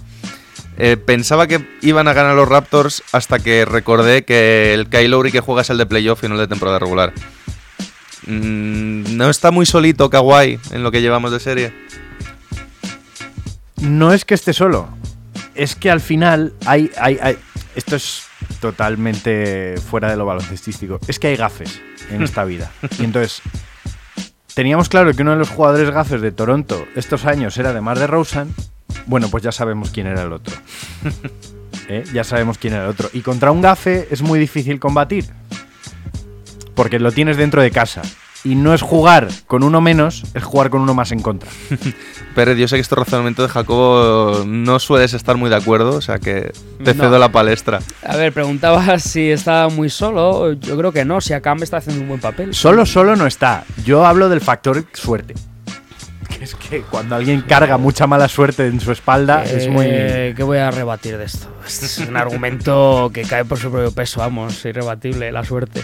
[0.78, 5.32] eh, pensaba que iban a ganar los Raptors hasta que recordé que el Kyle Lowry
[5.32, 7.12] que juega es el de playoff y no el de temporada regular.
[8.26, 11.72] Mm, no está muy solito Kawhi en lo que llevamos de serie.
[13.80, 14.88] No es que esté solo,
[15.54, 17.38] es que al final hay, hay, hay-
[17.74, 18.24] Esto es
[18.60, 20.98] totalmente fuera de lo baloncestístico.
[21.06, 22.70] Es que hay gafes en esta vida.
[22.98, 23.42] Y entonces,
[24.54, 27.98] teníamos claro que uno de los jugadores gafes de Toronto estos años era de Mar
[27.98, 28.54] de Rosen.
[29.06, 30.54] Bueno, pues ya sabemos quién era el otro.
[31.88, 32.04] ¿Eh?
[32.12, 33.08] Ya sabemos quién era el otro.
[33.12, 35.26] Y contra un gafe es muy difícil combatir.
[36.74, 38.02] Porque lo tienes dentro de casa.
[38.44, 41.48] Y no es jugar con uno menos, es jugar con uno más en contra.
[42.34, 46.00] Pérez, yo sé que este razonamiento de Jacobo no sueles estar muy de acuerdo, o
[46.00, 46.52] sea que
[46.84, 47.04] te No.
[47.04, 47.80] cedo la palestra.
[48.06, 50.52] A ver, preguntabas si estaba muy solo.
[50.52, 52.54] Yo creo que no, si Akam está haciendo un buen papel.
[52.54, 53.64] Solo, solo no está.
[53.84, 55.34] Yo hablo del factor suerte.
[56.46, 59.86] Es que cuando alguien carga mucha mala suerte en su espalda es muy.
[59.88, 61.48] Eh, ¿Qué voy a rebatir de esto?
[61.66, 65.82] Este es un argumento que cae por su propio peso, vamos, irrebatible, la suerte.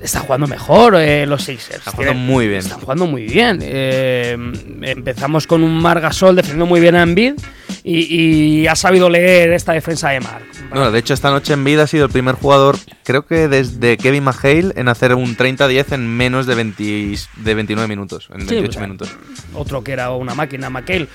[0.00, 1.78] Está jugando mejor eh, los Sixers.
[1.78, 2.60] Está jugando muy bien.
[2.60, 3.58] Están jugando muy bien.
[3.60, 4.36] Eh,
[4.82, 7.34] empezamos con un Margasol defendiendo muy bien a Embiid
[7.82, 10.57] y, y ha sabido leer esta defensa de Marc.
[10.72, 13.96] No, de hecho esta noche en vida ha sido el primer jugador, creo que desde
[13.96, 18.46] Kevin McHale, en hacer un 30-10 en menos de, 20 de 29 minutos, en Sí,
[18.56, 19.16] 28 o sea, minutos.
[19.54, 21.08] Otro que era una máquina, McHale,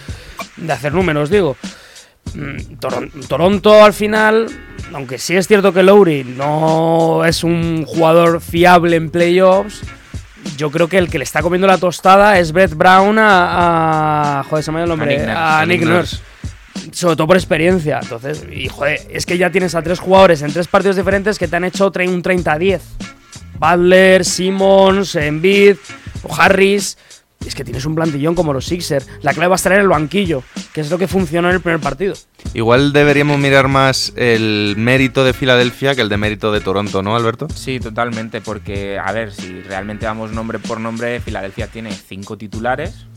[0.58, 1.56] de hacer números, digo.
[2.34, 4.48] Mm, Toron- Toronto al final,
[4.94, 9.82] aunque sí es cierto que Lowry no es un jugador fiable en playoffs,
[10.58, 14.44] yo creo que el que le está comiendo la tostada es Brett Brown a, a-
[14.46, 15.38] joder, se me ha ido el nombre, Nick Nurse.
[15.40, 16.18] a Nick Nurse.
[16.94, 18.00] Sobre todo por experiencia.
[18.02, 21.48] Entonces, y joder, es que ya tienes a tres jugadores en tres partidos diferentes que
[21.48, 22.80] te han hecho un 30-10.
[23.60, 25.78] Butler, Simmons, Embiid
[26.24, 26.98] o Harris.
[27.46, 29.08] Es que tienes un plantillón como los Sixers.
[29.22, 31.62] La clave va a estar en el banquillo, que es lo que funcionó en el
[31.62, 32.16] primer partido.
[32.54, 37.16] Igual deberíamos mirar más el mérito de Filadelfia que el de mérito de Toronto, ¿no,
[37.16, 37.48] Alberto?
[37.54, 43.08] Sí, totalmente, porque, a ver, si realmente vamos nombre por nombre, Filadelfia tiene cinco titulares,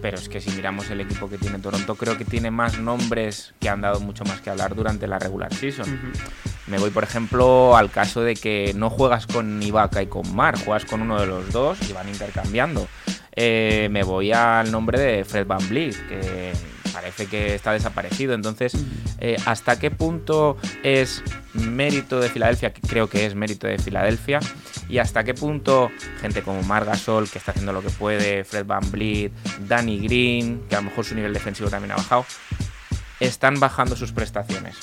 [0.00, 3.54] pero es que si miramos el equipo que tiene Toronto, creo que tiene más nombres
[3.60, 6.12] que han dado mucho más que hablar durante la regular season.
[6.66, 10.58] Me voy, por ejemplo, al caso de que no juegas con Ibaka y con Mar,
[10.58, 12.86] juegas con uno de los dos y van intercambiando.
[13.34, 16.52] Eh, me voy al nombre de Fred Van Vliet, que
[17.00, 18.34] parece que está desaparecido.
[18.34, 18.72] Entonces,
[19.20, 21.22] eh, ¿hasta qué punto es
[21.54, 22.72] mérito de Filadelfia?
[22.72, 24.40] Que creo que es mérito de Filadelfia.
[24.88, 28.66] ¿Y hasta qué punto gente como Mar Gasol, que está haciendo lo que puede, Fred
[28.66, 29.30] Van Vliet,
[29.68, 32.26] Danny Green, que a lo mejor su nivel defensivo también ha bajado,
[33.20, 34.76] están bajando sus prestaciones?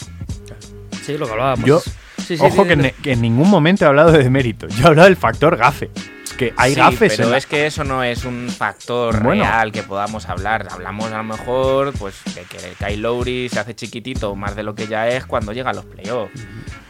[1.06, 1.66] Sí, lo que hablábamos.
[1.66, 1.82] Yo,
[2.18, 2.82] Sí, sí, ojo sí, que, sí.
[2.82, 4.68] en, que en ningún momento he hablado de mérito.
[4.68, 5.92] Yo he hablado del factor gafe.
[6.38, 9.44] Que hay Sí, gafes en pero la- es que eso no es un factor Bueno.
[9.44, 10.68] real que podamos hablar.
[10.70, 14.64] Hablamos a lo mejor pues de que el Kyle Lowry se hace chiquitito más de
[14.64, 16.34] lo que ya es cuando llega a los playoffs.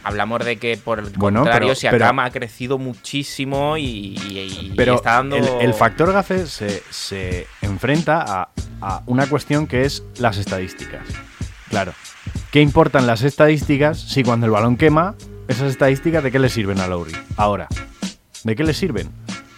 [0.02, 4.74] Hablamos de que por el Bueno, contrario, pero- Siakam ha crecido muchísimo y, y- y
[4.76, 5.36] Pero está dando...
[5.36, 8.48] el, el factor gafe se, se enfrenta a,
[8.80, 11.02] a una cuestión que es las estadísticas.
[11.70, 11.92] Claro.
[12.50, 15.14] ¿Qué importan las estadísticas si cuando el balón quema,
[15.46, 17.12] esas estadísticas de qué le sirven a Lowry?
[17.36, 17.68] Ahora,
[18.44, 19.10] ¿de qué le sirven?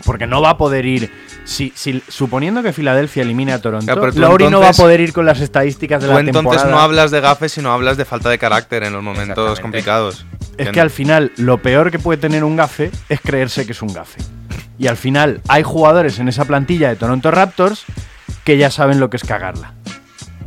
[0.04, 1.10] Porque no va a poder ir.
[1.44, 5.00] Si, si- suponiendo que Filadelfia elimine a Toronto, Claro, Lowry no va a entonces- poder
[5.00, 6.70] ir con las estadísticas de Tú la entonces temporada.
[6.70, 10.24] no hablas de gafes, sino hablas de falta de carácter en los momentos complicados.
[10.56, 13.80] Es que al final lo peor que puede tener un gafe es creerse que es
[13.82, 14.20] un gafe.
[14.78, 17.84] Y al final hay jugadores en esa plantilla de Toronto Raptors
[18.44, 19.72] que ya saben lo que es cagarla.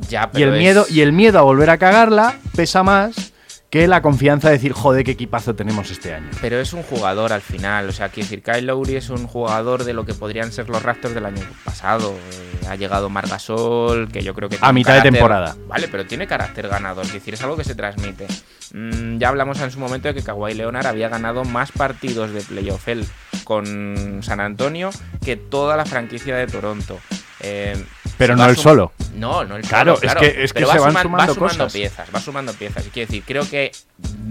[0.09, 3.31] Ya, Y el, miedo, y el miedo a volver a cagarla pesa más
[3.71, 6.29] que la confianza de decir, joder, qué equipazo tenemos este año.
[6.41, 9.85] Pero es un jugador al final, o sea, quiero decir, Kyle Lowry es un jugador
[9.85, 12.13] de lo que podrían ser los Raptors del año pasado.
[12.13, 14.57] Eh, ha llegado Margasol, que yo creo que...
[14.57, 15.55] tiene un mitad de temporada.
[15.69, 18.27] Vale, pero tiene carácter ganador, es decir, es algo que se transmite.
[18.73, 22.41] Mm, ya hablamos en su momento de que Kawhi Leonard había ganado más partidos de
[22.41, 23.05] playoff él
[23.45, 24.89] con San Antonio
[25.23, 26.99] que toda la franquicia de Toronto.
[27.39, 27.81] Eh,
[28.27, 28.91] Pero no sum- solo.
[29.15, 30.19] No, no el Claro, solo, es claro.
[30.21, 31.73] que- es que Pero se va van suman- sumando va sumando cosas.
[31.73, 32.83] piezas, va sumando piezas.
[32.93, 33.71] Quiero decir, creo que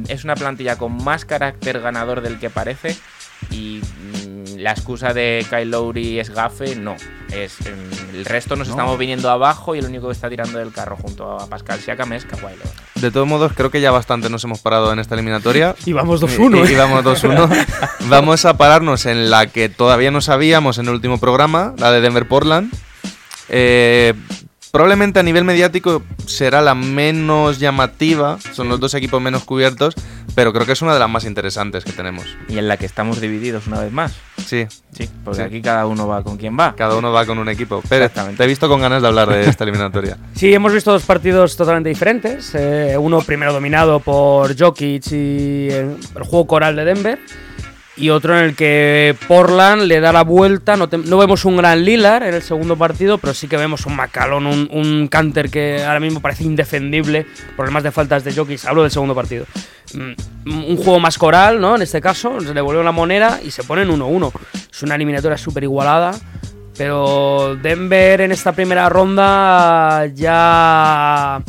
[0.09, 2.96] es una plantilla con más carácter ganador del que parece
[3.50, 6.96] y mm, la excusa de Kyle Lowry es gafe, no.
[7.33, 10.72] Es, mm, el resto nos estamos viniendo abajo y el único que está tirando del
[10.72, 12.68] carro junto a Pascal Siakam es Kawhi Leonard.
[12.96, 15.74] De todos modos, creo que ya bastante nos hemos parado en esta eliminatoria.
[15.87, 16.68] Y vamos Y, 2-1.
[16.68, 16.76] y ¿eh?
[16.76, 17.66] vamos 2-1.
[18.09, 22.00] vamos a pararnos en la que todavía no sabíamos en el último programa, la de
[22.03, 22.72] Denver-Portland.
[23.51, 24.15] Eh,
[24.73, 29.95] probablemente a nivel mediático será la menos llamativa, son los dos equipos menos cubiertos,
[30.37, 32.25] pero creo que es una de las más interesantes que tenemos.
[32.49, 34.15] Y en la que estamos divididos una vez más.
[34.47, 35.43] Sí, Sí, porque Sí.
[35.47, 36.75] aquí cada uno va con quien va.
[36.77, 37.79] cada uno va con un equipo.
[37.83, 38.37] Exactamente.
[38.39, 40.17] te he visto con ganas de hablar de esta eliminatoria.
[40.35, 42.53] Sí, hemos visto dos partidos totalmente diferentes.
[42.55, 47.19] Eh, uno primero dominado por Jokic y el, el juego coral de Denver.
[47.96, 50.76] Y otro en el que Portland le da la vuelta.
[50.76, 53.96] No, no vemos un gran Lillard en el segundo partido, pero sí que vemos un
[53.96, 57.26] Macalón, un, un Canter que ahora mismo parece indefendible.
[57.57, 58.64] Problemas de faltas de Jokic.
[58.64, 59.44] Hablo del segundo partido.
[59.94, 61.76] Mm, un juego más coral, ¿no?
[61.76, 64.33] En este caso, se le volvió la moneda y se ponen 1-1.
[64.72, 66.12] Es una eliminatoria súper igualada.
[66.76, 71.42] Pero Denver en esta primera ronda ya.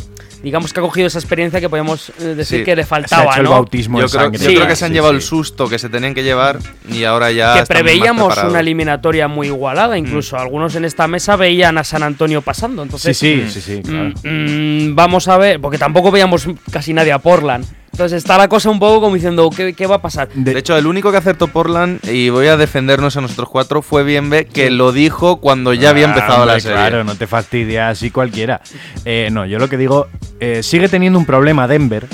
[0.43, 2.89] Digamos que ha cogido esa experiencia que podemos eh, decir Sí, que le Se ha
[2.89, 3.51] faltaba, el ¿no?
[3.51, 4.39] bautismo Yo en creo, sangre.
[4.39, 5.17] yo Sí, creo que se han Sí, llevado sí.
[5.17, 7.53] el susto que se tenían que llevar y ahora ya.
[7.59, 9.97] que preveíamos una eliminatoria muy igualada.
[9.97, 12.81] Incluso algunos en esta mesa veían a San Antonio pasando.
[12.81, 14.13] Sí, Entonces, sí, sí, sí, claro.
[14.23, 17.65] mm, mm, vamos a ver, porque tampoco veíamos casi nadie a Portland.
[17.91, 20.29] Entonces está la cosa un poco como diciendo, ¿qué, qué va a pasar?
[20.33, 24.03] De hecho, el único que acertó Portland, y voy a defendernos a nosotros cuatro, fue
[24.03, 26.77] Bienve, que lo dijo cuando ya había Ah, empezado la serie.
[26.77, 28.61] Claro, no te fastidia así cualquiera.
[29.05, 30.07] Eh, no, yo lo que digo,
[30.39, 32.07] eh, sigue teniendo un problema Denver,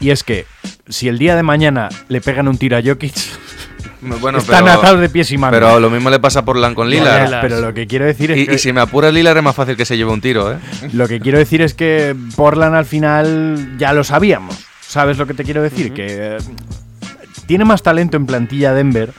[0.00, 0.46] y es que
[0.88, 3.14] si el día de mañana le pegan un tiro a Jokic,
[4.00, 5.58] Bueno, están atados de pies y manos.
[5.58, 6.88] pero lo mismo le pasa a Portland con.
[6.88, 7.40] Lillard.
[7.40, 9.56] Pero lo que quiero decir es Y, que y si me apura Lillard es más
[9.56, 10.58] fácil que se lleve un tiro, ¿eh?
[10.92, 14.56] lo que quiero decir es que Portland al final ya lo sabíamos.
[14.88, 15.92] ¿Sabes lo que te quiero decir?
[15.92, 16.38] Que eh,
[17.46, 19.12] tiene más talento en plantilla Denver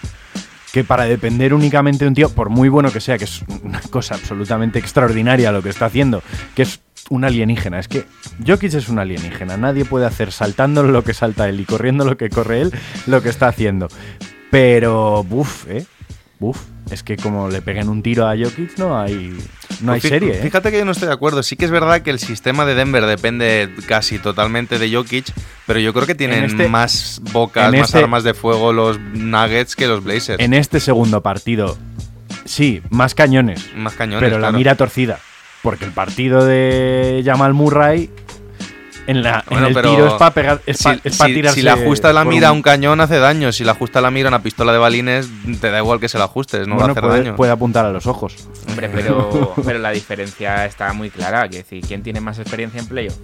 [0.74, 3.80] que para depender únicamente de un tío, por muy bueno que sea, que es una
[3.92, 6.24] cosa absolutamente extraordinaria lo que está haciendo,
[6.56, 6.80] que es
[7.10, 7.80] un alienígena.
[7.80, 8.06] Es que
[8.46, 9.58] Jokic es un alienígena.
[9.58, 12.74] Nadie puede hacer saltando lo que salta él y corriendo lo que corre él,
[13.06, 13.90] lo que está haciendo.
[14.50, 15.86] Pero, buf, ¿eh?
[16.40, 16.60] Buf.
[16.90, 19.38] Es que como le peguen un tiro a Jokic, no hay,
[19.82, 20.42] no hay serie, ¿eh?
[20.42, 21.44] Fíjate que yo no estoy de acuerdo.
[21.44, 25.26] Sí que es verdad que el sistema de Denver depende casi totalmente de Jokic,
[25.66, 29.76] pero yo creo que tienen este- más bocas, más este- armas de fuego los Nuggets
[29.76, 30.40] que los Blazers.
[30.44, 31.78] En este segundo partido,
[32.46, 34.28] sí, más cañones, más cañones.
[34.30, 35.20] pero la mira torcida.
[35.62, 38.10] Porque el partido de Jamal Murray
[39.10, 41.34] en, la, en el pero tiro es para pegar, es Si, pa- es pa si-
[41.34, 44.12] tirarse si le ajusta la mira a un cañón hace daño, si le ajusta la
[44.12, 45.28] mira a una pistola de balines,
[45.60, 47.36] te da igual que se la ajustes, no va a hacer puede, daño.
[47.36, 48.36] puede apuntar a los ojos.
[48.68, 51.48] Hombre, pero, pero la diferencia está muy clara.
[51.50, 53.16] Que decir, ¿quién tiene más experiencia en playoff?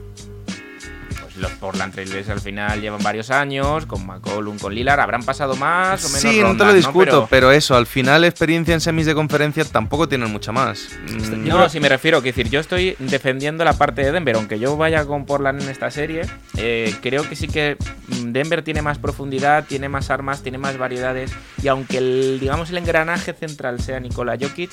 [1.37, 6.03] Los Portland Trailblazers al final llevan varios años, con McCollum, con Lillard, habrán pasado más
[6.05, 7.51] o menos Sí, no te lo discuto, Pero- pero...
[7.51, 10.87] eso, al final experiencia en semis de conferencia tampoco tienen mucha más.
[11.09, 14.35] Mm, No, no, si me refiero, que decir, yo estoy defendiendo la parte de Denver,
[14.35, 16.21] aunque yo vaya con Portland en esta serie,
[16.57, 20.77] eh, creo que sí que mm, Denver tiene más profundidad, tiene más armas, tiene más
[20.77, 24.71] variedades, y aunque el, digamos, el engranaje central sea Nikola Jokic,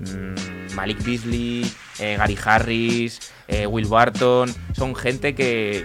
[0.00, 5.84] mm, Malik Beasley, eh, Gary Harris, eh, Will Barton, son gente que,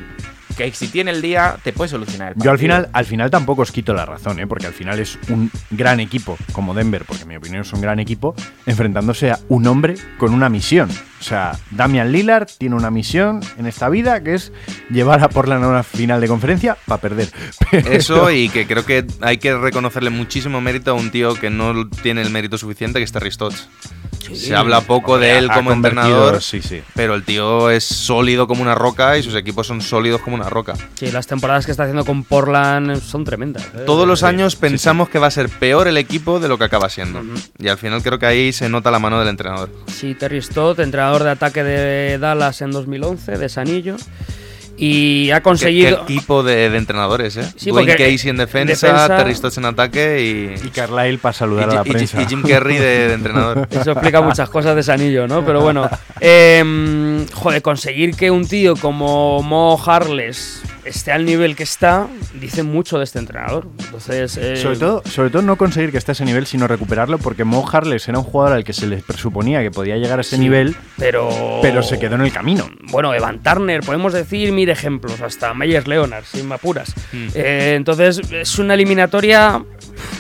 [0.58, 3.62] que si tiene el día te puede solucionar el Yo al final, al final tampoco
[3.62, 4.48] os quito la razón, ¿eh?
[4.48, 7.82] porque al final es un gran equipo como Denver, porque en mi opinión es un
[7.82, 10.90] gran equipo, enfrentándose a un hombre con una misión.
[11.20, 14.54] O sea, Damian Lillard tiene una misión en esta vida que es
[14.90, 17.30] llevar a Portland a una final de conferencia para perder.
[17.72, 21.50] Pero- Eso y que creo que hay que reconocerle muchísimo mérito a un tío que
[21.50, 23.32] no tiene el mérito suficiente, que es Terry
[24.30, 24.48] Stotts.
[24.48, 26.82] Se habla poco de él como entrenador, Sí, sí.
[26.96, 30.50] pero el tío es sólido como una roca y sus equipos son sólidos como una
[30.50, 30.74] roca.
[30.96, 33.64] Sí, las temporadas que está haciendo con Portland son tremendas.
[33.76, 33.84] ¿eh?
[33.86, 34.26] Todos los Sí.
[34.26, 37.22] años pensamos que va a ser peor el equipo de lo que acaba siendo.
[37.58, 39.70] Y al final creo que ahí se nota la mano del entrenador.
[39.88, 43.96] Sí, Terry Stott, entrenador de ataque de Dallas en 2011, de Sanillo.
[44.82, 46.06] Y ha ¿Qué, conseguido.
[46.06, 47.44] qué tipo de, de entrenadores, eh?
[47.58, 50.22] Sí, Dwayne porque Casey en defensa, defensa- Terry Stotts en ataque
[50.62, 52.22] y, Y Carlisle para y, saludar a la y- y- prensa.
[52.22, 53.68] y Jim Carrey de, de entrenador.
[53.72, 55.44] Eso explica muchas cosas de Sanillo, ¿no?
[55.46, 55.90] Pero bueno,
[56.22, 62.64] em, joder, conseguir que un tío como Mo Harless esté al nivel que está, dice
[62.64, 63.68] mucho de este entrenador.
[63.80, 67.18] Entonces, eh, Sobre todo, sobre todo no conseguir que esté a ese nivel, sino recuperarlo,
[67.18, 70.22] porque Mo Harless era un jugador al que se le presuponía que podía llegar a
[70.22, 70.42] ese Sí.
[70.42, 71.30] nivel, pero.
[71.62, 72.70] pero se quedó en el camino.
[72.92, 76.94] Bueno, Evan Turner, podemos decir mil ejemplos, hasta Myers Leonard, sin me apuras.
[77.12, 77.28] Hmm.
[77.34, 79.64] Eh, entonces, es una eliminatoria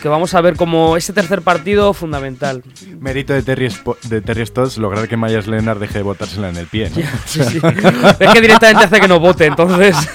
[0.02, 2.64] que vamos a ver como ese tercer partido fundamental.
[3.00, 3.70] Mérito de Terry,
[4.04, 6.90] de Terry Stotts lograr que Myers Leonard deje de botársela en el pie.
[6.90, 6.96] ¿no?
[7.26, 7.60] Sí, sí.
[8.20, 9.96] es que directamente hace que no vote, entonces.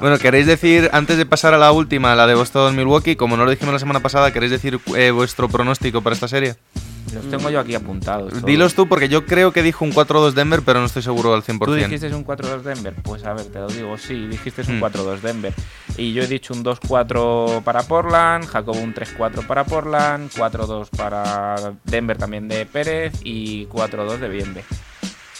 [0.00, 3.50] Bueno, ¿queréis decir, antes de pasar a la última, la de Boston-Milwaukee, como no lo
[3.50, 6.56] dijimos la semana pasada, ¿queréis decir eh, vuestro pronóstico para esta serie?
[7.14, 8.30] Los tengo yo aquí apuntados.
[8.30, 8.44] todos.
[8.44, 11.42] Dilos tú, porque yo creo que dijo un 4-2 Denver, pero no estoy seguro al
[11.44, 11.64] 100%.
[11.64, 12.94] ¿Tú dijiste un 4-2 Denver?
[13.02, 14.82] Pues a ver, te lo digo, sí, dijiste un Hmm.
[14.82, 15.54] 4-2 Denver.
[15.96, 21.74] Y yo he dicho un 2-4 para Portland, Jacobo un 3-4 para Portland, 4-2 para
[21.84, 24.64] Denver también de Pérez y 4-2 de Bienve.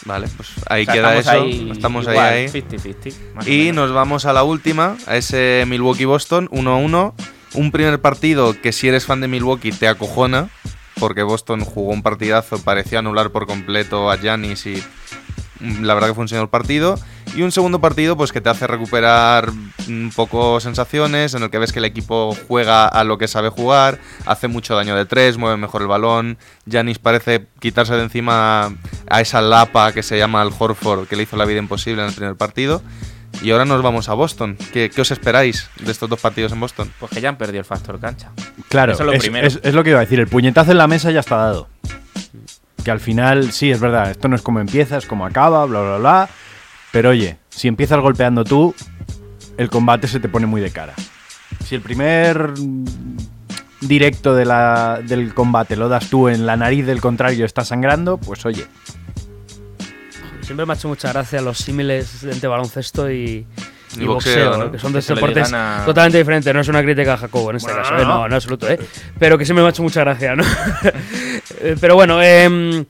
[0.04, 1.30] Vale, pues ahí O sea, queda eso.
[1.32, 2.48] ahí estamos igual, ahí, ahí.
[2.48, 3.12] 50-50.
[3.34, 3.74] más o Y menos.
[3.86, 7.12] nos vamos a la última, a ese Milwaukee-Boston 1-1.
[7.54, 10.48] Un primer partido que si eres fan de Milwaukee te acojona,
[10.98, 14.82] porque Boston jugó un partidazo, parecía anular por completo a Giannis y
[15.60, 16.98] mm, la verdad que fue un señor partido.
[17.34, 19.50] Y un segundo partido pues que te hace recuperar
[19.88, 23.50] un poco sensaciones, en el que ves que el equipo juega a lo que sabe
[23.50, 26.38] jugar, hace mucho daño de tres, mueve mejor el balón.
[26.64, 28.74] Giannis parece quitarse de encima
[29.10, 32.08] a esa lapa que se llama Al Horford, que le hizo la vida imposible en
[32.08, 32.80] el primer partido.
[33.42, 34.56] Y ahora nos vamos a Boston.
[34.72, 36.90] ¿Qué, qué os esperáis de estos dos partidos en Boston?
[36.98, 38.30] Pues que ya han perdido el factor cancha.
[38.68, 39.46] Claro, Eso es lo es, primero.
[39.46, 40.18] es- es lo que iba a decir.
[40.18, 41.68] El puñetazo en la mesa ya está dado.
[42.84, 45.80] Que al final, sí, es verdad, esto no es como empieza, es como acaba, bla,
[45.80, 46.28] bla, bla.
[46.92, 48.74] Pero oye, si empiezas golpeando tú,
[49.58, 50.94] el combate se te pone muy de cara.
[51.64, 52.52] Si el primer
[53.80, 57.64] directo de la- del combate lo das tú en la nariz del contrario y está
[57.64, 58.66] sangrando, pues oye,
[60.46, 63.44] Siempre me ha hecho mucha gracia los símiles entre baloncesto y,
[63.96, 64.64] Y y boxeo, boxeo, ¿no?
[64.66, 64.70] ¿no?
[64.70, 65.50] que son le deportes
[65.84, 66.54] totalmente diferentes.
[66.54, 68.04] No es una crítica a Jacobo en este Bueno, caso, no, ¿eh?
[68.04, 68.28] no.
[68.28, 68.70] no, absoluto.
[68.70, 68.78] ¿eh?
[69.18, 70.44] Pero que siempre me ha hecho mucha gracia, ¿no?
[71.60, 72.84] Eh, Pero bueno, em,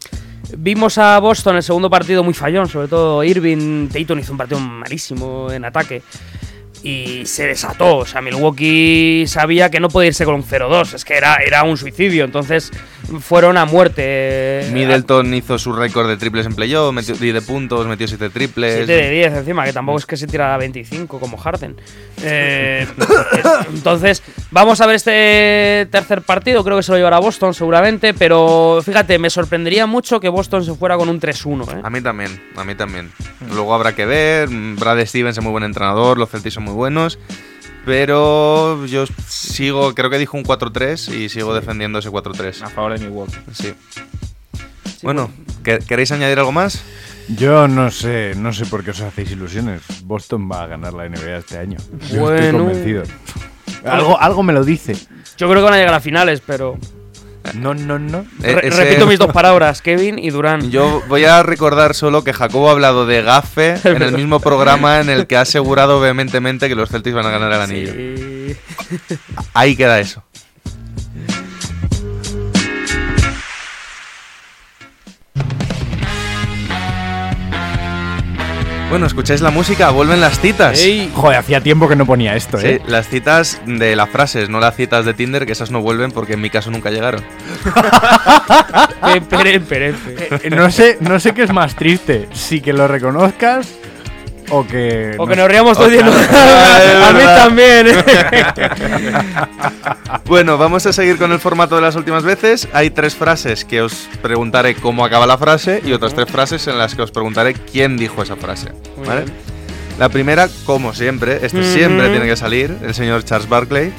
[0.58, 3.88] vimos a Boston en el segundo partido muy fallón, sobre todo Irving.
[3.88, 6.02] Tatum hizo un partido malísimo en ataque.
[6.82, 7.98] Y se desató.
[7.98, 10.94] O sea, Milwaukee sabía que no podía irse con un 0-2.
[10.94, 12.24] Es que era, era un suicidio.
[12.24, 12.70] Entonces
[13.20, 14.68] fueron a muerte.
[14.72, 18.74] Middleton hizo su récord de triples en playoff, metió 10 de puntos, metió 7 triples.
[18.86, 21.76] 7 de 10 encima, que tampoco es que se tira a 25 como Harden.
[22.22, 22.86] Eh,
[23.72, 26.64] entonces, vamos a ver este tercer partido.
[26.64, 28.14] Creo que se lo llevará Boston seguramente.
[28.14, 31.78] Pero fíjate, me sorprendería mucho que Boston se fuera con un 3-1.
[31.78, 31.80] ¿eh?
[31.82, 33.10] A mí también, a mí también.
[33.52, 34.48] Luego habrá que ver.
[34.48, 37.18] Brad Stevens es muy buen entrenador, los Celtics son muy buenos.
[37.86, 42.62] Pero yo sigo, creo que dijo un 4-3 y sigo defendiendo ese 4-3.
[42.62, 43.36] A favor de Milwaukee.
[43.52, 43.72] Sí.
[45.02, 45.30] Bueno,
[45.62, 46.82] ¿que- ¿queréis añadir algo más?
[47.28, 49.82] yo no sé, no sé por qué os hacéis ilusiones.
[50.04, 51.76] Boston va a ganar la NBA este año.
[51.92, 52.58] Yo estoy Bueno.
[52.58, 53.02] convencido.
[53.84, 54.94] Algo, algo me lo dice.
[55.36, 56.76] Yo creo que van a llegar a finales, pero.
[57.54, 58.26] No, no, no.
[58.42, 60.70] Eh, Re- ese- Repito mis dos palabras, Kevin y Durán.
[60.70, 65.00] Yo voy a recordar solo que Jacobo ha hablado de Gafe en el mismo programa
[65.00, 67.92] en el que ha asegurado vehementemente que los Celtics van a ganar el anillo.
[67.92, 68.56] Sí.
[69.54, 70.22] Ahí queda eso.
[78.88, 80.80] Bueno, escucháis la música, vuelven las citas.
[80.80, 82.82] Ey, Joder, hacía tiempo que no ponía esto, Sí, ¿eh?
[82.86, 86.34] las citas de las frases, no las citas de Tinder, que esas no vuelven porque
[86.34, 87.20] en mi caso nunca llegaron.
[89.02, 92.72] pe- pere- pere- pe- Eh, No sé, no sé qué es más triste, si que
[92.72, 93.68] lo reconozcas
[94.50, 95.14] o que...
[95.18, 96.12] O no que nos riamos todo diciendo.
[97.04, 97.86] A mí también.
[100.24, 102.68] Bueno, vamos a seguir con el formato de las últimas veces.
[102.72, 106.78] Hay tres frases que os preguntaré cómo acaba la frase y otras tres frases en
[106.78, 108.72] las que os preguntaré quién dijo esa frase.
[108.96, 109.22] Muy ¿vale?
[109.22, 109.36] bien.
[109.98, 113.92] La primera, como siempre, este siempre tiene que salir, el señor Charles Barkley,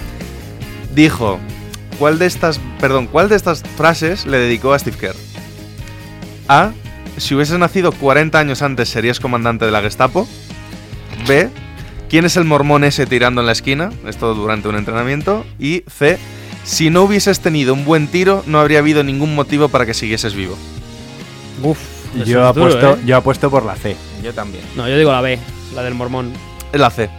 [0.93, 1.39] dijo,
[1.97, 5.15] ¿cuál de estas, perdón, cuál de estas frases le dedicó a Steve Kerr?
[6.47, 6.71] A,
[7.17, 10.27] si hubieses nacido 40 años antes serías comandante de la Gestapo.
[11.27, 11.49] B,
[12.09, 13.89] ¿quién es el mormón ese tirando en la esquina?
[14.07, 15.45] Esto durante un entrenamiento.
[15.59, 16.17] Y C,
[16.63, 20.33] si no hubieses tenido un buen tiro, no habría habido ningún motivo para que siguieses
[20.35, 20.57] vivo.
[21.63, 21.79] Uf,
[22.25, 22.99] Yo apuesto, ¿eh?
[23.05, 23.95] yo apuesto por la C.
[24.23, 24.63] Yo también.
[24.75, 25.39] No, yo digo la B,
[25.75, 26.31] la del mormón.
[26.71, 27.09] Es la C,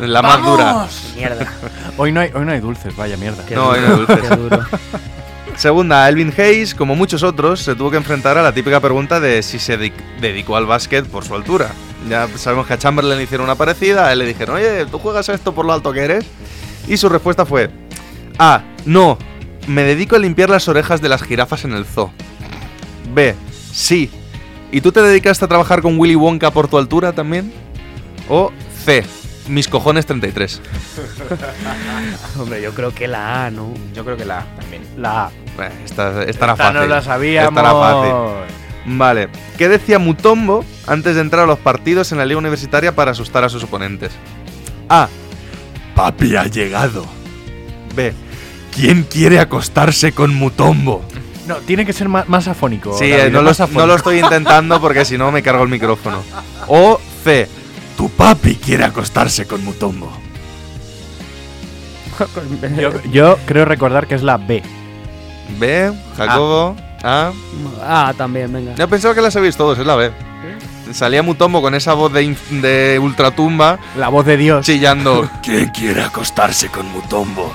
[0.00, 0.86] la más dura.
[1.16, 1.52] Mierda.
[1.96, 3.44] Hoy no hay, hoy no hay dulces, vaya mierda.
[3.44, 4.20] Qué No, duro, hay no dulces.
[4.20, 4.64] qué duro.
[5.56, 9.42] Segunda, Elvin Hayes, como muchos otros, se tuvo que enfrentar a la típica pregunta de
[9.42, 11.70] si se di- dedicó al básquet por su altura.
[12.08, 14.98] Ya sabemos que a Chamberlain le hicieron una parecida, a él le dijeron, oye, ¿tú
[14.98, 16.24] juegas a esto por lo alto que eres?
[16.88, 17.70] Y su respuesta fue,
[18.38, 19.16] A, no,
[19.68, 22.10] me dedico a limpiar las orejas de las jirafas en el zoo.
[23.14, 23.34] B,
[23.72, 24.10] sí,
[24.72, 27.52] ¿y tú te dedicaste a trabajar con Willy Wonka por tu altura también?
[28.28, 28.50] O
[28.84, 29.04] C,
[29.48, 30.60] mis cojones 33.
[32.38, 33.72] Hombre, yo creo que la A, ¿no?
[33.94, 34.82] Yo creo que la A también.
[34.98, 35.30] La A.
[35.56, 36.80] Bueno, esta, Esta fácil.
[36.80, 37.50] no la sabíamos.
[37.50, 38.12] Estará fácil.
[38.86, 39.28] Vale.
[39.56, 43.44] ¿Qué decía Mutombo antes de entrar a los partidos en la liga universitaria para asustar
[43.44, 44.12] a sus oponentes?
[44.88, 45.08] A.
[45.94, 47.06] Papi ha llegado.
[47.94, 48.12] B.
[48.74, 51.04] ¿Quién quiere acostarse con Mutombo?
[51.46, 52.96] No, tiene que ser más, más afónico.
[52.98, 56.22] Sí, David, eh, no, lo estoy intentando porque si no me cargo el micrófono.
[56.66, 57.48] O C.
[57.96, 60.10] Tu papi quiere acostarse con Mutombo.
[62.80, 64.62] Yo, yo creo recordar que es la B.
[65.58, 65.92] B.
[66.16, 66.76] Jacobo.
[67.02, 67.32] A.
[67.82, 68.74] Ah, también, venga.
[68.74, 70.10] Yo pensaba que las habéis todos, es la B.
[70.92, 74.64] Salía Mutombo con esa voz de, de ultratumba La voz de Dios.
[74.66, 75.28] chillando.
[75.42, 77.52] ¿Quién quiere acostarse con Mutombo?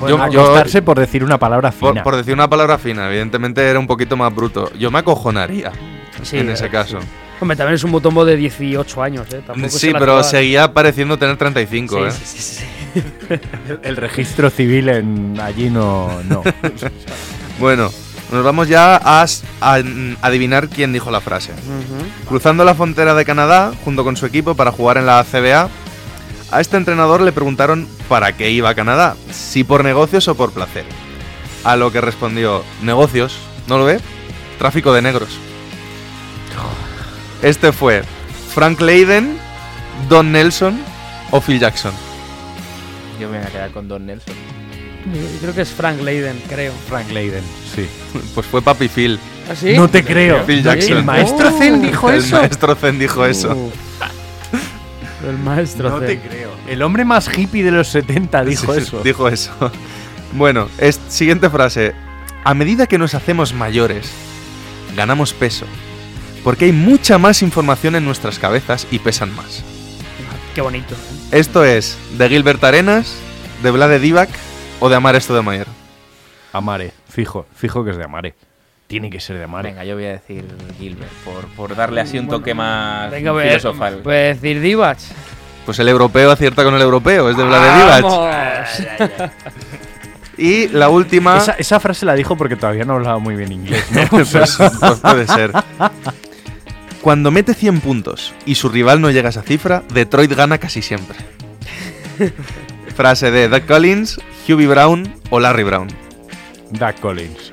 [0.00, 2.02] Bueno, yo- yo- acostarse por decir una palabra Por, fina.
[2.02, 4.70] por decir una palabra fina, evidentemente era un poquito más bruto.
[4.78, 5.70] Yo me acojonaría
[6.22, 6.98] Sí, en ese eh, caso.
[7.40, 9.42] Hombre, también es un mutombo de 18 años, ¿eh?
[9.46, 12.10] Tampoco Sí, pero seguía pareciendo tener 35, Sí, ¿eh?
[12.10, 12.64] sí, sí, sí.
[13.82, 16.22] El registro civil en allí no.
[16.24, 16.42] no.
[17.60, 17.88] Bueno,
[18.32, 19.24] nos vamos ya a,
[19.60, 21.52] a, mm, adivinar quién dijo la frase.
[22.26, 25.68] Cruzando la frontera de Canadá junto con su equipo para jugar en la CBA,
[26.50, 30.52] a este entrenador le preguntaron para qué iba a Canadá, si por negocios o por
[30.52, 30.84] placer.
[31.62, 33.38] A lo que respondió, negocios,
[33.68, 34.00] ¿no lo ve?
[34.58, 35.38] Tráfico de negros.
[37.42, 38.02] Este fue
[38.54, 39.38] Frank Leiden,
[40.08, 40.80] Don Nelson
[41.30, 41.92] o Phil Jackson.
[43.20, 44.34] Yo me voy a quedar con Don Nelson.
[45.12, 46.72] Yo creo que es Frank Leiden, creo.
[46.88, 47.42] Frank Leiden,
[47.74, 47.86] sí.
[48.34, 49.18] Pues fue Papi Phil.
[49.50, 49.76] ¿Ah, sí?
[49.76, 50.44] No te creo.
[50.46, 50.98] Phil Jackson.
[50.98, 52.36] ¿El maestro Zen dijo El eso?
[52.36, 53.54] maestro Zen dijo eso.
[53.54, 53.70] Uh.
[55.28, 55.90] El maestro.
[55.90, 56.20] No te Zen.
[56.20, 56.50] creo.
[56.66, 59.02] El hombre más hippie de los 70 dijo sí, eso.
[59.02, 59.52] Dijo eso.
[60.32, 61.94] Bueno, es, siguiente frase.
[62.42, 64.10] A medida que nos hacemos mayores,
[64.96, 65.66] ganamos peso.
[66.42, 69.64] Porque hay mucha más información en nuestras cabezas y pesan más.
[70.54, 70.94] Qué bonito.
[71.32, 73.16] Esto es de Gilbert Arenas,
[73.62, 74.28] de Vlade Divac
[74.78, 75.66] o de Amar esto de Mayer.
[76.52, 78.34] Amare, fijo, fijo que es de Amare.
[78.86, 79.70] Tiene que ser de Amare.
[79.70, 80.44] Venga, yo voy a decir
[80.78, 84.02] Gilbert, por, por darle así un toque más Venga, voy a, filosofal.
[84.02, 84.98] voy a decir Divac.
[85.66, 89.32] Pues el europeo acierta con el europeo, es de Vlade Divac.
[90.36, 91.36] Y la última.
[91.36, 94.02] Esa, esa frase la dijo porque todavía no hablaba muy bien inglés, ¿no?
[94.08, 94.30] pues,
[94.80, 95.52] pues puede ser.
[97.04, 100.80] Cuando mete 100 puntos y su rival no llega a esa cifra, Detroit gana casi
[100.80, 101.18] siempre.
[102.96, 105.88] Frase de Doug Collins, Hubie Brown o Larry Brown.
[106.70, 107.52] Doug Collins.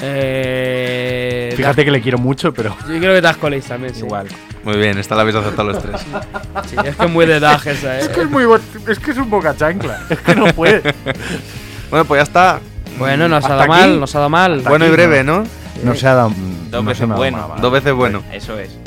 [0.00, 4.00] Eh, Fíjate que le quiero mucho, pero Yo creo que Das Collins también, sí.
[4.00, 4.26] Igual.
[4.64, 6.02] Muy bien, esta la habéis acertado los tres.
[6.68, 8.02] Sí, es que es muy de Dag esa, ¿eh?
[8.02, 8.44] es muy
[8.86, 9.98] es que es un boca chancla.
[10.10, 10.82] Es que no puede.
[11.88, 12.60] Bueno, pues ya está.
[12.98, 13.80] Bueno, nos ha ¿Hasta dado aquí?
[13.80, 14.60] mal, nos ha dado mal.
[14.60, 15.42] Bueno y breve, ¿no?
[15.82, 16.32] No se ha dado.
[16.70, 17.48] Dos no veces dado bueno.
[17.48, 17.60] mal.
[17.62, 18.22] Dos veces bueno.
[18.30, 18.79] Eso es.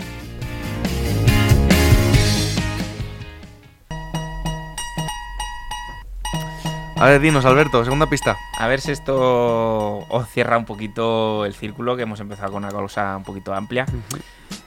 [7.03, 8.37] A ver, dinos, Alberto, segunda pista.
[8.57, 12.71] A ver si esto os cierra un poquito el círculo, que hemos empezado con una
[12.71, 13.85] cosa un poquito amplia.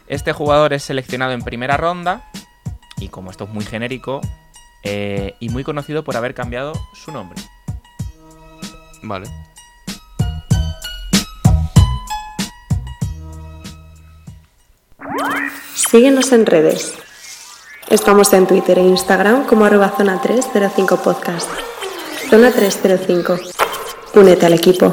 [0.07, 2.31] Este jugador es seleccionado en primera ronda,
[2.99, 4.21] y como esto es muy genérico,
[4.83, 7.41] eh, y muy conocido por haber cambiado su nombre.
[9.03, 9.31] Vale.
[15.75, 16.99] Síguenos en redes.
[17.89, 21.49] Estamos en Twitter e Instagram como arroba zona 305 podcast.
[22.31, 23.39] Zona 305.
[24.15, 24.93] Únete al equipo.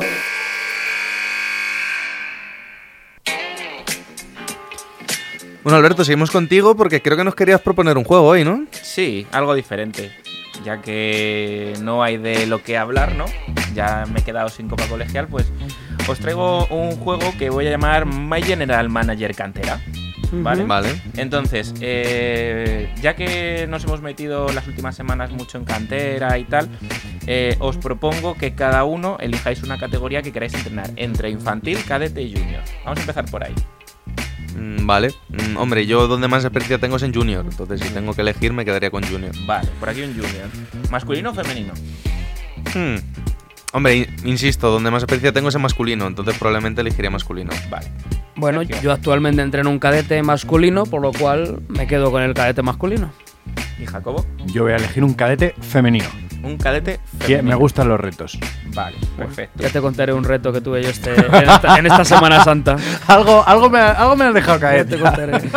[5.64, 8.66] Bueno, Alberto, seguimos contigo porque creo que nos querías proponer un juego hoy, ¿no?
[8.72, 10.12] Sí, algo diferente.
[10.64, 13.26] Ya que no hay de lo que hablar, ¿no?
[13.74, 15.48] Ya me he quedado sin copa colegial, pues
[16.08, 19.80] os traigo un juego que voy a llamar My General Manager Cantera.
[20.42, 20.66] ¿Vale?
[20.66, 21.02] Vale.
[21.18, 26.70] Entonces, eh, ya que nos hemos metido las últimas semanas mucho en cantera y tal,
[27.28, 32.22] eh, os propongo que cada uno elijáis una categoría que queráis entrenar entre infantil, cadete
[32.22, 32.64] y junior.
[32.84, 33.54] Vamos a empezar por ahí.
[34.58, 35.14] Mm, vale.
[35.30, 37.46] Mm, hombre, yo donde más experiencia tengo es en Junior.
[37.50, 39.34] Entonces, si tengo que elegir, me quedaría con Junior.
[39.46, 40.48] Vale, por aquí un junior.
[40.92, 41.74] ¿Masculino o femenino?
[42.74, 42.98] Hmm.
[43.74, 46.08] Hombre, in- insisto, donde más experiencia tengo es en masculino.
[46.08, 47.52] Entonces, probablemente elegiría masculino.
[47.70, 47.88] Vale.
[48.36, 48.82] Bueno, Sergio.
[48.82, 53.12] yo actualmente entreno un cadete masculino, por lo cual me quedo con el cadete masculino.
[53.80, 54.26] ¿Y Jacobo?
[54.46, 56.06] Yo voy a elegir un cadete femenino.
[56.44, 57.50] Un cadete Que femenino.
[57.50, 58.38] me gustan los retos.
[58.74, 59.64] Vale, perfecto.
[59.64, 62.76] Ya te contaré un reto que tuve yo este, en, esta, en esta Semana Santa.
[63.08, 64.88] algo, algo, me, algo me has dejado Ya caer.
[64.88, 65.34] te contaré.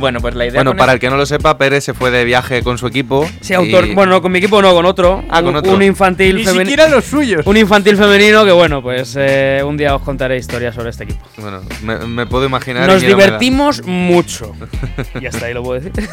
[0.00, 2.10] Bueno, pues la idea Bueno, para el- el que no lo sepa, Pérez se fue
[2.10, 3.28] de viaje con su equipo.
[3.40, 3.86] Sí, autor.
[3.86, 5.22] y- Bueno, no, con mi equipo no, con otro.
[5.28, 5.74] Ah, con Un- otro.
[5.74, 6.70] Un infantil Ni femenino.
[6.70, 7.46] siquiera los suyos.
[7.46, 11.24] Un infantil femenino que, bueno, pues eh, un día os contaré historias sobre este equipo.
[11.36, 12.88] Bueno, me, me puedo imaginar.
[12.88, 14.54] Nos divertimos mucho.
[15.20, 16.08] y hasta ahí lo puedo decir.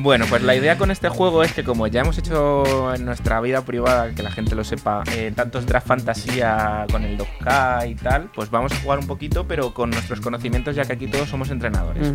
[0.00, 3.40] Bueno, pues la idea con este juego es que como ya hemos hecho en nuestra
[3.40, 7.94] vida privada, que la gente lo sepa, eh, tantos draft fantasía con el 2K y
[7.96, 11.28] tal, pues vamos a jugar un poquito, pero con nuestros conocimientos, ya que aquí todos
[11.28, 12.12] somos entrenadores.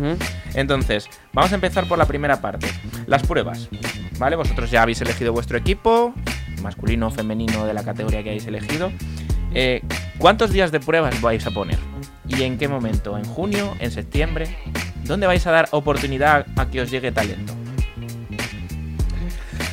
[0.54, 2.68] Entonces, vamos a empezar por la primera parte,
[3.06, 3.68] las pruebas.
[4.18, 4.36] ¿Vale?
[4.36, 6.14] Vosotros ya habéis elegido vuestro equipo,
[6.62, 8.92] masculino o femenino de la categoría que hayáis elegido.
[9.52, 9.82] Eh,
[10.16, 11.78] ¿Cuántos días de pruebas vais a poner?
[12.26, 13.18] ¿Y en qué momento?
[13.18, 13.74] ¿En junio?
[13.78, 14.56] ¿En septiembre?
[15.02, 17.54] ¿Dónde vais a dar oportunidad a que os llegue talento?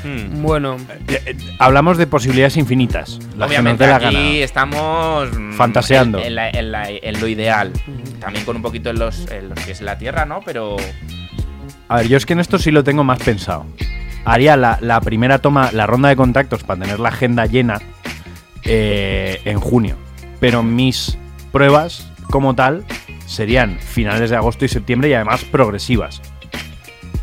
[0.03, 0.41] Hmm.
[0.41, 0.77] Bueno,
[1.07, 3.19] Eh, eh, Hablamos de posibilidades infinitas.
[3.19, 4.19] Las que nos Obviamente dé la aquí gana.
[4.43, 6.17] estamos mm, Fantaseando.
[6.19, 7.71] En, en la- en la- en lo ideal.
[8.19, 10.41] También con un poquito en los, en los pies en la tierra, ¿no?
[10.45, 10.77] Pero
[11.87, 13.65] A ver, yo es que en esto sí lo tengo más pensado.
[14.25, 17.79] Haría la, la primera toma, la ronda de contactos para tener la agenda llena
[18.63, 19.97] eh, en junio.
[20.39, 21.17] Pero mis
[21.51, 22.85] pruebas, como tal,
[23.25, 26.21] serían finales de agosto y septiembre y además progresivas.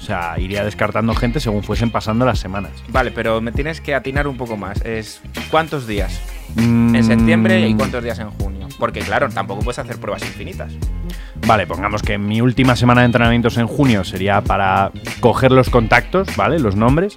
[0.08, 2.72] O sea, iría descartando gente según fuesen pasando las semanas.
[2.88, 4.80] Vale, pero me tienes que atinar un poco más.
[4.82, 6.18] Es ¿cuántos días
[6.54, 8.68] Mm, en septiembre y cuántos días en junio?
[8.78, 10.72] Porque claro, tampoco puedes hacer pruebas infinitas.
[11.46, 16.34] Vale, pongamos que mi última semana de entrenamientos en junio sería para coger los contactos,
[16.36, 16.58] ¿vale?
[16.58, 17.16] Los nombres.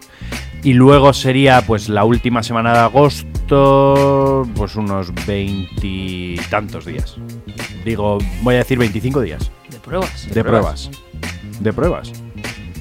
[0.63, 7.15] Y luego sería pues la última semana de agosto, pues unos veintitantos días.
[7.83, 9.49] Digo, voy a decir 25 días.
[9.69, 10.27] De pruebas.
[10.31, 10.91] De, pruebas.
[11.59, 12.20] De pruebas.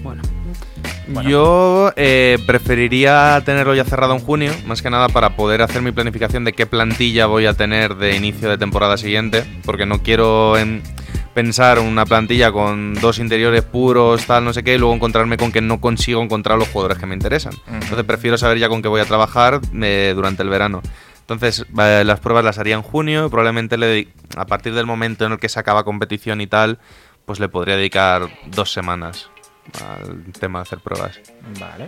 [0.03, 0.23] Bueno.
[1.23, 5.93] Yo eh, preferiría tenerlo ya cerrado en junio, más que nada para poder hacer mi
[5.93, 10.57] planificación de qué plantilla voy a tener de inicio de temporada siguiente, porque no quiero
[10.57, 10.83] em,
[11.35, 15.51] pensar una plantilla con dos interiores puros, tal, no sé qué, y luego encontrarme con
[15.51, 17.55] que no consigo encontrar los jugadores que me interesan.
[17.67, 20.81] Entonces prefiero saber ya con qué voy a trabajar eh, durante el verano.
[21.21, 25.27] Entonces, eh, las pruebas las haría en junio, y probablemente le a partir del momento
[25.27, 26.79] en el que se acaba competición y tal,
[27.25, 29.31] pues le podría dedicar dos semanas
[29.85, 31.21] al tema de hacer pruebas.
[31.59, 31.87] Vale.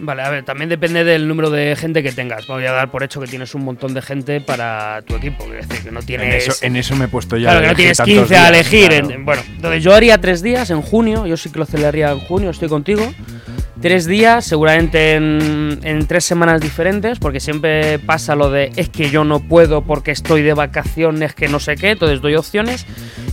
[0.00, 2.46] Vale, a ver, también depende del número de gente que tengas.
[2.46, 5.42] Voy a dar por hecho que tienes un montón de gente para tu equipo.
[5.52, 6.46] Es decir, que no En tienes.
[6.46, 7.50] eso, en eso me he puesto ya.
[7.50, 8.88] Claro, que no tienes tantos 15 a días, elegir.
[8.90, 9.10] claro.
[9.10, 11.26] en- bueno, entonces yo haría tres días en junio.
[11.26, 13.12] Yo sí que lo celebraría en junio, estoy contigo.
[13.80, 19.08] Tres días, seguramente en, en tres semanas diferentes, porque siempre pasa lo de es que
[19.08, 21.90] yo no puedo porque estoy de vacaciones, que no sé qué.
[21.90, 22.86] Entonces doy opciones.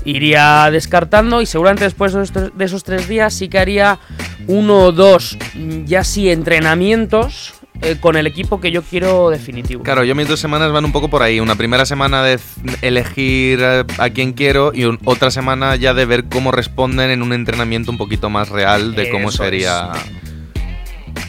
[0.05, 3.97] Iría descartando y seguramente después de esos tres días sí que haría
[4.47, 9.81] uno o dos, mm, ya sí, entrenamientos eh, con el equipo que yo quiero definitivo.
[9.83, 11.39] Claro, yo mis dos semanas van un poco por ahí.
[11.39, 12.39] Una primera semana de
[12.83, 17.23] elegir eh, a quién quiero y un- otra semana ya de ver cómo responden en
[17.23, 19.89] un entrenamiento un poquito más real de cómo Eso sería.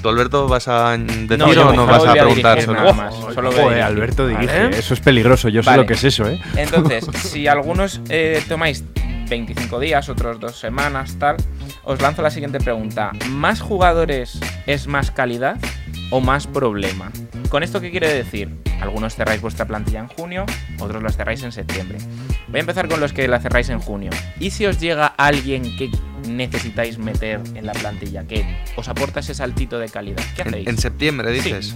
[0.03, 2.81] ¿Tú, Alberto, vas a decir No, o no vas a preguntar solo?
[2.81, 3.15] nada más.
[3.35, 3.83] Solo voy a Joder.
[3.83, 4.65] Alberto dirige.
[4.65, 4.79] Vale.
[4.79, 5.49] Eso es peligroso.
[5.49, 6.41] Yo sé lo que es eso, ¿eh?
[6.57, 8.85] Entonces, si algunos eh, tomáis
[9.29, 11.37] 25 días, otros dos semanas, tal,
[11.85, 13.11] os lanzo la siguiente pregunta.
[13.31, 15.57] ¿Más jugadores es más calidad
[16.11, 17.11] o más problema?
[17.49, 18.55] ¿Con esto qué quiere decir?
[18.81, 20.45] Algunos cerráis vuestra plantilla en junio,
[20.79, 21.99] otros la cerráis en septiembre.
[22.49, 24.11] Voy a empezar con los que la cerráis en junio.
[24.39, 25.91] ¿Y si os llega alguien que
[26.29, 28.45] necesitáis meter en la plantilla, que
[28.77, 30.23] os aporta ese saltito de calidad?
[30.35, 30.67] ¿Qué hacéis?
[30.69, 31.75] en septiembre, dices.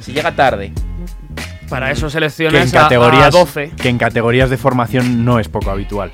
[0.00, 0.72] Si llega tarde,
[1.68, 3.70] Para eso Que en, selecciones a- a, categorías, 12.
[3.80, 6.10] que en categorías de formación no es poco habitual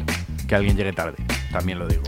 [0.46, 1.16] que alguien llegue tarde.
[1.50, 2.02] También lo digo.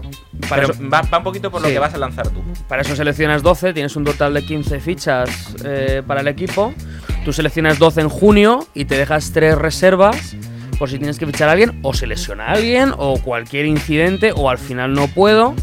[0.48, 1.74] Para pero eso, va, va un poquito por lo Sí.
[1.74, 2.42] que vas a lanzar tú.
[2.68, 6.74] para eso seleccionas 12, tienes un total de 15 fichas eh, para el equipo.
[7.24, 10.34] Tú seleccionas 12 en junio y te dejas 3 reservas
[10.80, 14.32] por si tienes que fichar a alguien o se lesiona a alguien o cualquier incidente
[14.34, 15.54] o al final no puedo.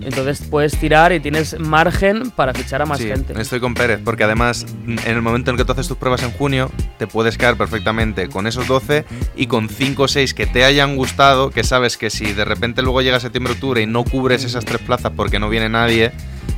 [0.00, 3.40] Entonces puedes tirar y tienes margen para fichar a más Sí, gente.
[3.40, 6.32] estoy con Pérez, porque además en el momento en que tú haces tus pruebas en
[6.32, 9.04] junio, te puedes quedar perfectamente con esos 12
[9.36, 12.82] y con 5 o 6 que te hayan gustado, que sabes que si de repente
[12.82, 16.10] luego llega septiembre-octubre y no cubres esas tres plazas porque no viene nadie,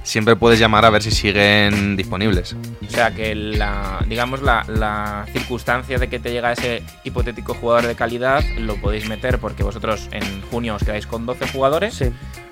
[0.07, 2.55] siempre puedes llamar a ver si siguen disponibles.
[2.87, 7.87] O sea que la, digamos, la, la circunstancia de que te llega ese hipotético jugador
[7.87, 11.95] de calidad lo podéis meter porque vosotros en junio os quedáis con 12 jugadores.
[11.95, 12.07] Sí.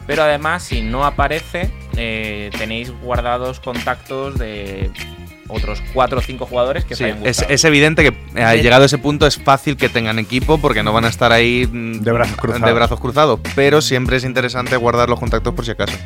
[0.07, 4.91] Pero además, si no aparece, eh, tenéis guardados contactos de
[5.49, 8.87] otros 4 o 5 jugadores que Sí, hayan es, es evidente que eh, llegado a
[8.87, 12.13] ese punto es fácil que tengan equipo porque no van a estar ahí mm, De
[12.13, 12.67] brazos cruzados.
[12.67, 15.97] de brazos cruzados, pero siempre es interesante guardar los contactos por si acaso.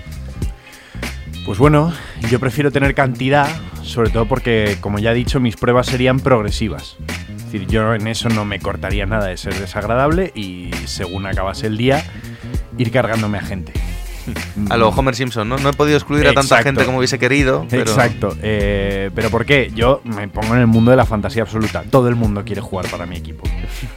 [1.48, 1.94] Pues bueno,
[2.28, 3.48] yo prefiero tener cantidad,
[3.82, 6.98] sobre todo porque, como ya he dicho, mis pruebas serían progresivas.
[7.34, 11.66] Es decir, yo en eso no me cortaría nada de ser desagradable y según acabase
[11.66, 12.04] el día,
[12.76, 13.72] ir cargándome a gente.
[14.68, 15.56] A lo Homer Simpson, ¿no?
[15.56, 16.64] No he podido excluir a tanta Exacto.
[16.64, 17.64] gente como hubiese querido.
[17.70, 18.36] Pero Exacto.
[18.42, 19.72] eh, pero ¿por qué?
[19.74, 21.82] Yo me pongo en el mundo de la fantasía absoluta.
[21.90, 23.48] Todo el mundo quiere jugar para mi equipo.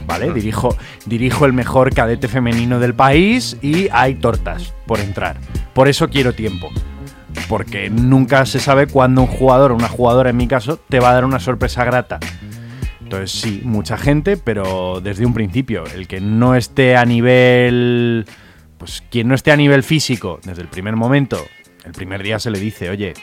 [0.06, 0.32] ¿Vale?
[0.32, 0.74] Dirijo,
[1.04, 5.36] dirijo el mejor cadete femenino del país y hay tortas por entrar.
[5.74, 6.70] Por eso quiero tiempo.
[7.48, 11.10] Porque nunca se sabe cuándo un jugador o una jugadora, en mi caso, te va
[11.10, 12.18] a dar una sorpresa grata.
[13.02, 15.84] Entonces sí, mucha gente, pero desde un principio.
[15.94, 18.26] El que no esté a nivel...
[18.78, 21.38] Pues quien no esté a nivel físico desde el primer momento,
[21.84, 23.14] el primer día se le dice, oye,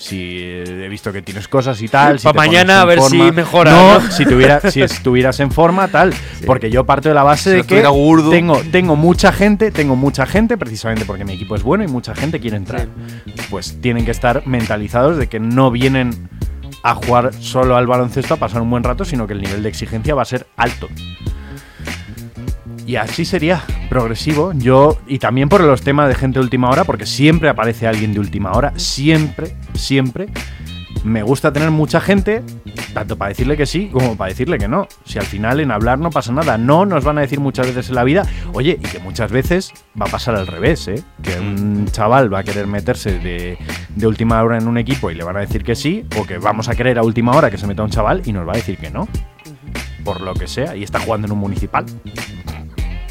[0.00, 2.18] si he visto que tienes cosas y tal.
[2.18, 3.26] si Pa' te pones mañana a ver forma".
[3.26, 4.10] si mejora, No, ¿no?
[4.10, 6.14] si, tuviera, si estuvieras en forma, tal.
[6.46, 8.30] Porque yo parto de la base Si de que gordo.
[8.30, 12.14] tengo, tengo mucha gente, tengo mucha gente, precisamente porque mi equipo es bueno y mucha
[12.14, 12.88] gente quiere entrar.
[13.50, 16.28] Pues tienen que estar mentalizados de que no vienen
[16.82, 19.68] a jugar solo al baloncesto a pasar un buen rato, sino que el nivel de
[19.68, 20.88] exigencia va a ser alto.
[22.86, 24.52] Y así sería, progresivo.
[24.54, 28.12] Yo, y también por los temas de gente de última hora, porque siempre aparece alguien
[28.12, 30.28] de última hora, siempre, siempre.
[31.04, 32.42] me gusta tener mucha gente,
[32.92, 34.86] tanto para decirle que sí como para decirle que no.
[35.04, 37.88] Si al final en hablar no pasa nada, no nos van a decir muchas veces
[37.88, 41.02] en la vida, oye, y que muchas veces va a pasar al revés, ¿eh?
[41.22, 43.58] Que un chaval va a querer meterse de,
[43.94, 46.38] de última hora en un equipo y le van a decir que sí, o que
[46.38, 48.56] vamos a querer a última hora que se meta un chaval y nos va a
[48.56, 49.08] decir que no.
[50.04, 51.84] Por lo que sea, y está jugando en un municipal.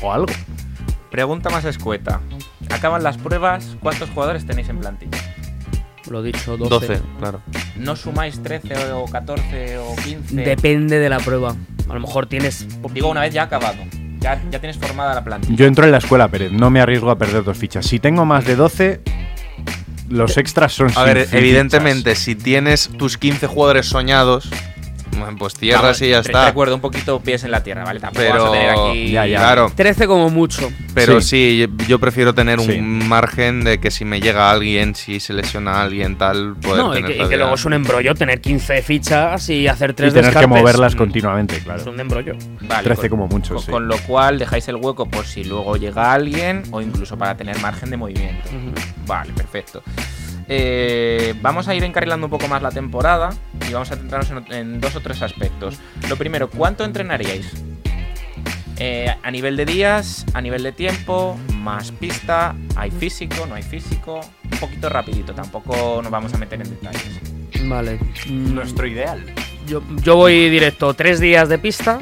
[0.02, 0.34] O algo.
[1.12, 2.22] Pregunta más escueta.
[2.70, 5.18] Acaban las pruebas, ¿cuántos jugadores tenéis en plantilla?
[6.10, 6.88] Lo dicho, 12.
[6.88, 7.42] 12, claro.
[7.76, 10.36] ¿No sumáis 13 o 14 o 15?
[10.36, 11.56] Depende de la prueba.
[11.90, 12.68] A lo mejor tienes.
[12.94, 13.78] Digo, una vez ya acabado.
[14.20, 15.56] Ya, ya tienes formada la plantilla.
[15.56, 17.86] Yo entro en la escuela, Pérez, no me arriesgo a perder dos fichas.
[17.86, 19.02] Si tengo más de 12,
[20.10, 21.34] los extras son A sin ver, fichas.
[21.34, 24.50] evidentemente, si tienes tus 15 jugadores soñados,
[25.38, 26.46] pues cierras Vamos, y ya está.
[26.48, 28.00] Recuerdo un poquito pies en la tierra, ¿vale?
[28.00, 29.12] Tampoco Pero, vas a tener aquí.
[29.12, 29.38] Ya, ya.
[29.40, 30.72] claro, 13 como mucho.
[30.94, 32.72] pero sí, yo prefiero tener Sí.
[32.74, 36.98] un margen de que si me llega alguien, si se lesiona alguien, tal, poder No,
[36.98, 40.34] y que, y luego es un embrollo tener 15 fichas y hacer Y 3 tener
[40.34, 41.92] que moverlas Mm, continuamente, Es claro.
[41.92, 42.34] un embrollo.
[42.62, 43.72] Vale, 13 con- como mucho, con, sí.
[43.72, 47.60] con lo cual dejáis el hueco por si luego llega alguien o incluso para tener
[47.60, 48.50] margen de movimiento.
[49.06, 49.82] Vale, perfecto.
[50.52, 53.30] Eh, vamos a ir encarrilando un poco más la temporada
[53.70, 55.78] y vamos a centrarnos en, en dos o tres aspectos.
[56.10, 57.54] Lo primero, ¿cuánto entrenaríais?
[58.82, 63.64] Eh, a nivel de días, a nivel de tiempo, más pista, hay físico, no hay
[63.64, 67.20] físico, un poquito rapidito, tampoco nos vamos a meter en detalles.
[67.66, 68.00] Vale.
[68.28, 69.22] Mm, Nuestro ideal.
[69.68, 72.00] Yo, yo voy directo, tres días de pista,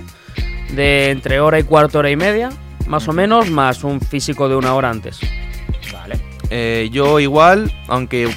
[0.72, 2.50] de entre hora y cuarto, hora y media,
[2.86, 5.20] más o menos, más un físico de una hora antes.
[6.50, 8.30] Eh, yo igual, aunque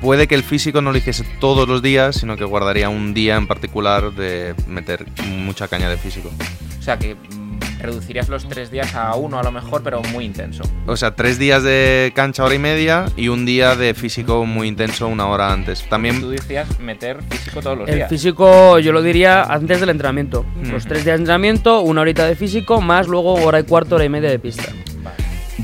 [0.00, 3.36] puede que el físico no lo hiciese todos los días, sino que guardaría un día
[3.36, 6.30] en particular de meter mucha caña de físico.
[6.78, 10.24] O sea que mm, reducirías los tres días a uno a lo mejor, pero muy
[10.26, 10.62] intenso.
[10.86, 14.68] O sea, tres días de cancha hora y media y un día de físico muy
[14.68, 15.82] intenso una hora antes.
[15.82, 18.08] Tú También decías meter físico todos los El días.
[18.10, 20.44] físico yo lo diría antes del entrenamiento.
[20.62, 20.88] Los Ujú.
[20.90, 24.08] tres días de entrenamiento, una horita de físico, más luego hora y cuarto, hora y
[24.10, 24.64] media de pista.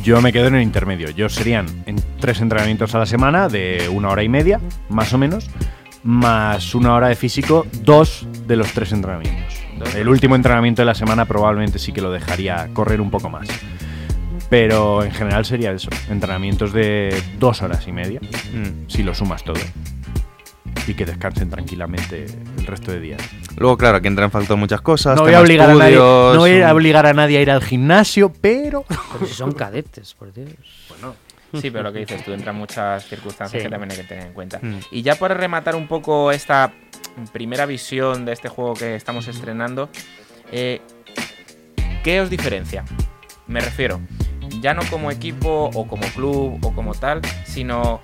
[0.03, 1.11] Yo me quedo en el intermedio.
[1.11, 5.18] Yo serían en tres entrenamientos a la semana de una hora y media, más o
[5.18, 5.51] menos,
[6.03, 9.61] más una hora de físico, dos de los tres entrenamientos.
[9.95, 13.49] El último entrenamiento de la semana probablemente sí que lo dejaría correr un poco más.
[14.49, 18.88] Pero en general sería eso, entrenamientos de dos horas y media, mm.
[18.88, 19.61] si lo sumas todo.
[20.91, 22.26] Y que descansen tranquilamente
[22.59, 23.22] el resto de días.
[23.57, 25.14] Luego, claro, aquí entran en factor muchas cosas.
[25.14, 27.62] No voy, a obligar a nadie, no voy a obligar a nadie a ir al
[27.62, 28.84] gimnasio, pero...
[29.12, 30.49] Pero si son cadetes, por Dios.
[31.61, 33.66] Sí, pero lo que dices tú, entran muchas circunstancias Sí.
[33.66, 34.59] que también hay que tener en cuenta.
[34.61, 34.78] Mm.
[34.91, 36.72] Y ya para rematar un poco esta
[37.32, 39.91] primera visión de este juego que estamos estrenando,
[40.51, 40.80] eh,
[42.03, 42.84] ¿qué os diferencia?
[43.47, 44.01] Me refiero,
[44.61, 48.01] ya no como equipo o como club o como tal, sino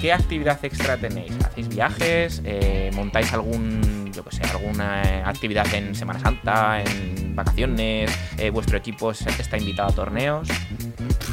[0.00, 1.32] ¿qué actividad extra tenéis?
[1.44, 2.42] ¿Hacéis viajes?
[2.44, 8.10] Eh, ¿Montáis algún, yo que sé, alguna eh, actividad en Semana Santa, en vacaciones?
[8.38, 10.48] Eh, ¿Vuestro equipo es- está invitado a torneos?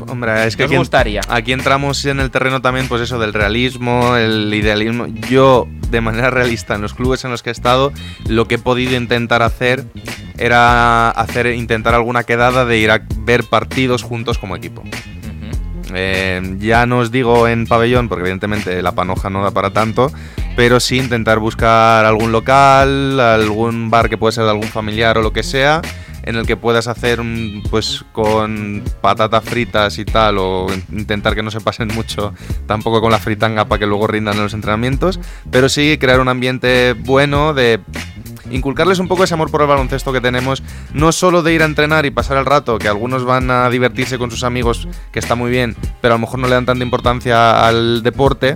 [0.08, 1.22] Hombre, es que ¿Qué os aquí, gustaría?
[1.28, 5.06] aquí entramos en el terreno también, pues eso, del realismo, el idealismo.
[5.30, 7.94] Yo, de manera realista, en los clubes en los que he estado,
[8.28, 9.84] lo que he podido intentar hacer
[10.38, 14.82] era hacer, intentar alguna quedada de ir a ver partidos juntos como equipo.
[15.96, 20.12] Eh, ya no os digo en pabellón, porque evidentemente la panoja no da para tanto,
[20.56, 25.22] pero sí intentar buscar algún local, algún bar que puede ser de algún familiar o
[25.22, 25.82] lo que sea,
[26.24, 31.44] en el que puedas hacer un, pues con patatas fritas y tal, o intentar que
[31.44, 32.34] no se pasen mucho
[32.68, 35.20] tampoco con la fritanga para que luego rindan en los entrenamientos,
[35.50, 37.80] pero sí crear un ambiente bueno de
[38.52, 41.66] inculcarles un poco ese amor por el baloncesto que tenemos, no solo de ir a
[41.66, 45.36] entrenar y pasar el rato, que algunos van a divertirse con sus amigos, que está
[45.36, 48.56] muy bien, pero a lo mejor no le dan tanta importancia al deporte,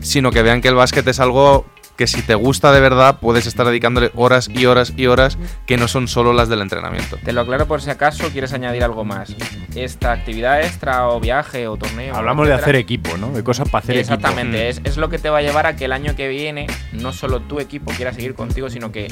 [0.00, 1.66] sino que vean que el básquet es algo
[1.96, 5.76] que si te gusta de verdad puedes estar dedicándole horas y horas y horas que
[5.76, 7.16] no son solo las del entrenamiento.
[7.24, 9.34] Te lo aclaro por si acaso quieres añadir algo más.
[9.74, 12.14] Esta actividad extra o viaje o torneo.
[12.14, 13.30] Hablamos de hacer equipo, ¿no?
[13.32, 14.68] De cosas para hacer Exactamente, Mm.
[14.68, 17.12] es, es lo que te va a llevar a que el año que viene no
[17.12, 19.08] solo tu equipo quiera seguir contigo, sino que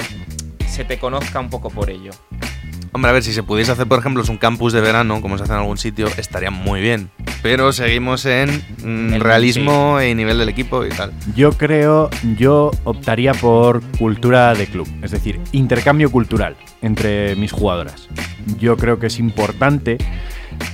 [0.67, 2.11] se te conozca un poco por ello.
[2.95, 5.43] Hombre, a ver, si se pudiese hacer, por ejemplo, un campus de verano, como se
[5.43, 7.09] hace en algún sitio, estaría muy bien.
[7.41, 11.11] Pero seguimos en mm, El- realismo y nivel del equipo y tal.
[11.35, 18.07] Yo creo, yo optaría por cultura de club, es decir, intercambio cultural entre mis jugadoras.
[18.59, 19.97] Yo creo que es importante,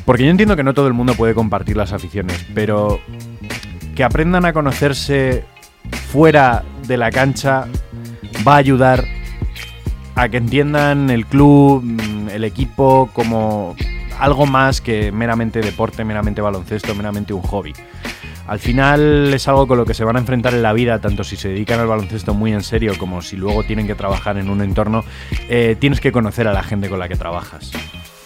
[0.05, 3.01] porque yo entiendo que no todo el mundo puede compartir las aficiones, pero
[3.95, 5.43] que aprendan a conocerse
[6.11, 7.65] fuera de la cancha
[8.47, 9.05] va a ayudar
[10.15, 13.75] a que entiendan el club, mm, el equipo como
[14.19, 17.73] algo más que meramente deporte, meramente baloncesto, meramente un hobby.
[18.47, 21.23] Al final es algo con lo que se van a enfrentar en la vida, tanto
[21.23, 24.49] si se dedican al baloncesto muy en serio como si luego tienen que trabajar en
[24.49, 25.03] un entorno.
[25.49, 27.71] eh, tienes que conocer a la gente con la que trabajas.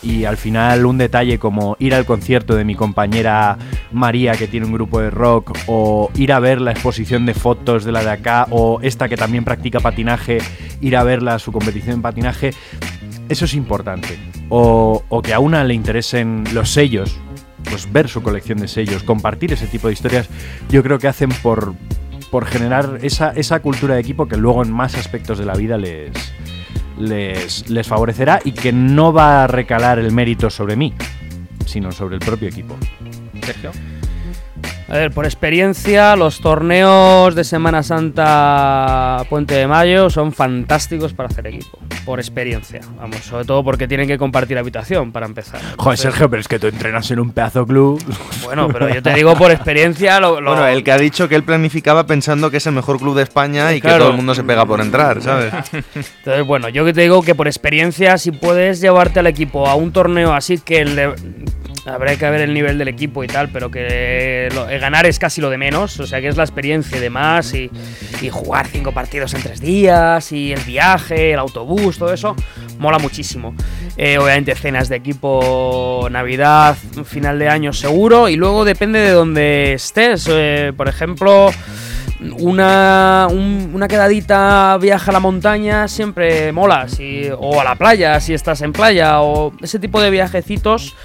[0.06, 3.58] Y al final un detalle como ir al concierto de mi compañera
[3.92, 7.84] María que tiene un grupo de rock o ir a ver la exposición de fotos
[7.84, 10.38] de la de acá o esta que también practica patinaje,
[10.80, 12.52] ir a verla su competición en patinaje,
[13.30, 14.20] eso es importante.
[14.50, 17.20] O, o que a una le interesen los sellos,
[17.64, 20.30] pues ver su colección de sellos, compartir ese tipo de historias,
[20.70, 21.74] yo creo que hacen por,
[22.30, 25.78] por generar esa, esa cultura de equipo que luego en más aspectos de la vida
[25.78, 26.12] les,
[26.98, 30.94] les, les favorecerá y que no va a recalar el mérito sobre mí,
[31.66, 32.78] sino sobre el propio equipo.
[33.42, 33.72] Sergio.
[34.88, 41.28] A ver, por experiencia, los torneos de Semana Santa Puente de Mayo son fantásticos para
[41.28, 41.80] hacer equipo.
[42.06, 45.60] Por experiencia, vamos, sobre todo porque tienen que compartir habitación para empezar.
[45.78, 48.00] Joder, Sergio, pero es que tú entrenas en un pedazo club.
[48.44, 51.34] Bueno, pero yo te digo por experiencia lo, lo- Bueno, el que ha dicho que
[51.36, 54.04] él planificaba pensando que es el mejor club de España y que Claro.
[54.04, 55.52] todo el mundo se pega por entrar, ¿sabes?
[55.74, 59.74] Entonces, bueno, yo que te digo que por experiencia, si puedes llevarte al equipo a
[59.74, 61.16] un torneo así que el de-
[61.86, 65.40] habrá que ver el nivel del equipo y tal, pero que eh, ganar es casi
[65.42, 67.70] lo de menos, o sea que es la experiencia y demás, y,
[68.32, 72.36] jugar cinco partidos en tres días, y el viaje, el autobús, todo eso,
[72.80, 73.54] mola muchísimo.
[73.98, 76.76] Eh, obviamente cenas de equipo, Navidad,
[77.06, 81.52] final de año seguro, y luego depende de donde estés, eh, por ejemplo
[82.40, 86.88] una, un- una quedadita viaje a la montaña siempre mola,
[87.38, 90.96] o a la playa si estás en playa, o ese tipo de viajecitos,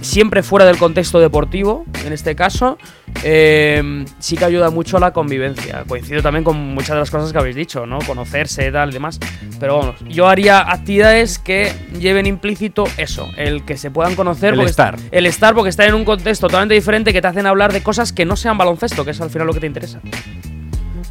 [0.00, 2.78] siempre fuera del contexto deportivo, en este caso,
[3.22, 5.84] eh, sí que ayuda mucho a la convivencia.
[5.86, 7.98] Coincido también con muchas de las cosas que habéis dicho, ¿no?
[8.00, 9.18] Conocerse, tal demás.
[9.58, 14.54] Pero vamos, yo haría actividades que lleven implícito eso, el que se puedan conocer.
[14.54, 14.96] El estar.
[15.10, 18.12] El estar, porque está en un contexto totalmente diferente que te hacen hablar de cosas
[18.12, 20.00] que no sean baloncesto, que es al final lo que te interesa.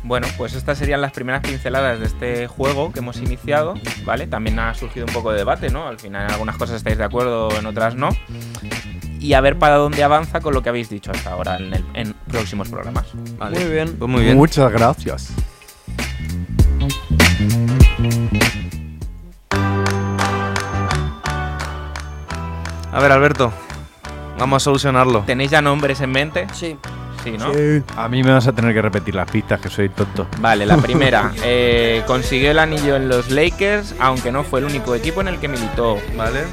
[0.10, 4.26] Bueno, pues estas serían las primeras pinceladas de este juego que hemos iniciado, ¿vale?
[4.26, 5.88] También ha surgido un poco de debate, ¿no?
[5.88, 8.10] Al final en algunas cosas estáis de acuerdo, en otras no.
[9.20, 11.86] Y a ver para dónde avanza con lo que habéis dicho hasta ahora en, el-
[11.94, 13.06] en próximos programas.
[13.38, 13.60] Vale.
[13.60, 13.96] Muy bien.
[14.00, 14.36] Pues muy bien.
[14.36, 15.32] Muchas gracias.
[22.92, 23.52] A ver, Alberto,
[24.38, 25.22] vamos a solucionarlo.
[25.22, 26.48] ¿Tenéis ya nombres en mente?
[26.54, 26.78] Sí.
[27.24, 27.52] Sí, ¿no?
[27.98, 30.28] A mí me vas a tener que repetir las pistas, que soy tonto.
[30.40, 31.32] Vale, la primera.
[31.44, 35.40] eh, consiguió el anillo en los Lakers, aunque no fue el único equipo en el
[35.40, 35.98] que militó.
[36.16, 36.44] Vale.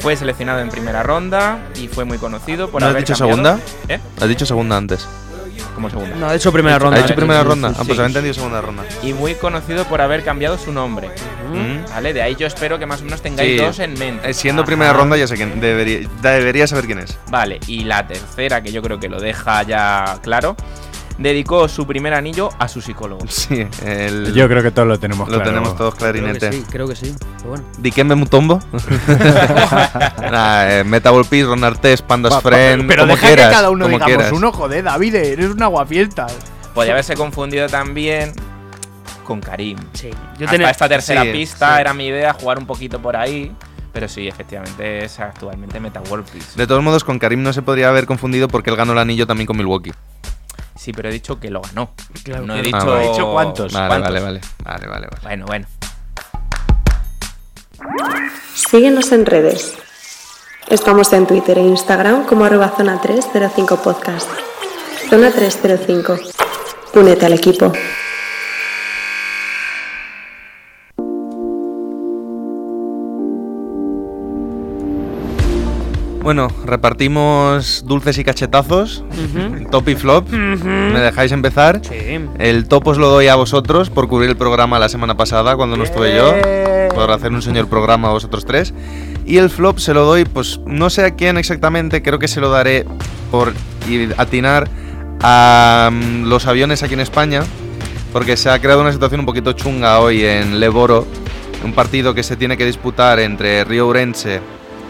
[0.00, 3.58] Fue seleccionado en primera ronda y fue muy conocido por ¿No has dicho cambiado- segunda?
[3.88, 4.00] ¿Eh?
[4.20, 5.06] Has dicho segunda antes.
[5.74, 6.16] Como segunda.
[6.16, 7.02] No, ha hecho primera ronda.
[7.02, 7.12] ¿Ha ¿eh?
[7.14, 7.68] primera Sí, ronda?
[7.70, 7.86] sí, Ah, sí.
[7.88, 8.84] pues había entendido segunda ronda.
[9.02, 11.08] Y muy conocido por haber cambiado su nombre.
[11.52, 11.90] Mm.
[11.90, 12.12] ¿Vale?
[12.12, 13.64] De ahí yo espero que más o menos tengáis Sí.
[13.64, 14.30] dos en mente.
[14.30, 14.66] Eh, Siendo Ajá.
[14.66, 15.60] primera ronda ya sé quién.
[15.60, 17.18] Debería, debería saber quién es.
[17.30, 20.56] Vale, y la tercera, que yo creo que lo deja ya claro,
[21.18, 23.24] dedicó su primer anillo a su psicólogo.
[23.28, 25.50] Sí, el, Yo creo que todos lo tenemos lo claro.
[25.50, 26.52] tenemos todos Creo que clarinete.
[26.52, 27.14] sí, creo que sí.
[27.38, 27.64] Pero bueno.
[27.78, 28.60] Dikembe Mutombo.
[30.30, 32.86] nah, eh, Metabol Peace, Ron Artes, Pandas Pa- pa- Friend.
[32.86, 34.32] pero como deja quieras, que cada uno digamos quieras.
[34.32, 36.34] uno, joder, David, eres un aguafiestas.
[36.74, 38.32] Podría haberse confundido también
[39.24, 39.78] con Karim.
[39.92, 40.10] Sí.
[40.38, 41.80] Yo Hasta tenía- esta tercera sí, pista sí.
[41.80, 43.54] era mi idea, jugar un poquito por ahí.
[43.92, 46.56] Pero sí, efectivamente es actualmente Meta World Peace.
[46.56, 49.24] De todos modos, con Karim no se podría haber confundido porque él ganó el anillo
[49.24, 49.92] también con Milwaukee.
[50.76, 51.90] Sí, pero he dicho que lo ganó.
[52.24, 53.04] Claro, no he dicho, Ah, vale.
[53.06, 53.72] He dicho cuántos.
[53.72, 54.08] Vale, ¿Cuántos?
[54.12, 54.40] vale, vale.
[54.64, 55.22] Vale, vale, vale.
[55.22, 55.66] Bueno, bueno.
[58.54, 59.74] Síguenos en redes.
[60.68, 64.28] Estamos en Twitter e Instagram como arroba zona 305 podcast.
[65.10, 66.16] Zona 305.
[66.94, 67.72] Únete al equipo.
[76.24, 79.04] Bueno, repartimos dulces y cachetazos.
[79.70, 80.30] Top y flop.
[80.30, 81.82] ¿Me dejáis empezar?
[81.84, 82.18] Sí.
[82.38, 85.76] El top os lo doy a vosotros por cubrir el programa la semana pasada cuando
[85.76, 86.32] no estuve yo.
[86.94, 88.72] Por hacer un señor programa a vosotros tres.
[89.26, 92.40] Y el flop se lo doy, pues no sé a quién exactamente, creo que se
[92.40, 92.86] lo daré
[93.30, 93.52] por
[94.16, 94.66] atinar
[95.20, 97.42] a mm, los aviones aquí en España.
[98.14, 101.06] Porque se ha creado una situación un poquito chunga hoy en Leboro.
[101.62, 104.40] Un partido que se tiene que disputar entre Río Urense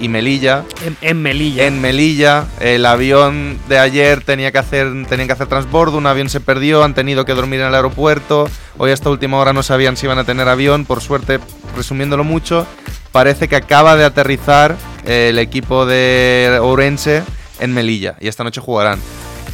[0.00, 0.64] y Melilla.
[0.84, 1.66] En, en Melilla.
[1.66, 6.28] En Melilla, el avión de ayer tenía que hacer, tenían que hacer transbordo, un avión
[6.28, 8.48] se perdió, han tenido que dormir en el aeropuerto.
[8.78, 10.84] Hoy hasta última hora no sabían si iban a tener avión.
[10.84, 11.40] Por suerte,
[11.76, 12.66] resumiéndolo mucho,
[13.12, 14.76] parece que acaba de aterrizar
[15.06, 17.22] eh, el equipo de Ourense
[17.60, 19.00] en Melilla y esta noche jugarán.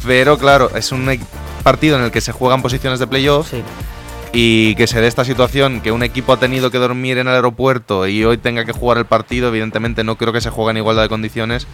[0.05, 1.19] Pero claro, es un
[1.63, 3.63] partido en el que se juegan posiciones de playoff Sí.
[4.33, 7.33] Y que se dé esta situación que un equipo ha tenido que dormir en el
[7.33, 10.77] aeropuerto y hoy tenga que jugar el partido, evidentemente no creo que se juegue en
[10.77, 11.67] igualdad de condiciones.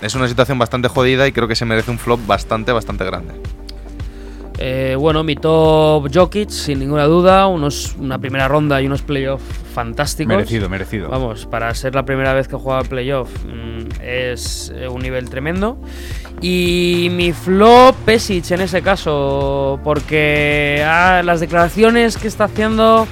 [0.00, 3.34] es una situación bastante jodida y creo que se merece un flop bastante, bastante grande.
[4.58, 9.44] Eh, bueno, mi top Jokic, sin ninguna duda, unos, una primera ronda y unos playoffs
[9.74, 10.36] fantásticos.
[10.36, 11.08] Merecido, merecido.
[11.08, 15.76] Vamos, para ser la primera vez que juega playoff mm, es eh, un nivel tremendo.
[16.40, 23.08] Y mi flop Pesic en ese caso, porque ah, las declaraciones que está haciendo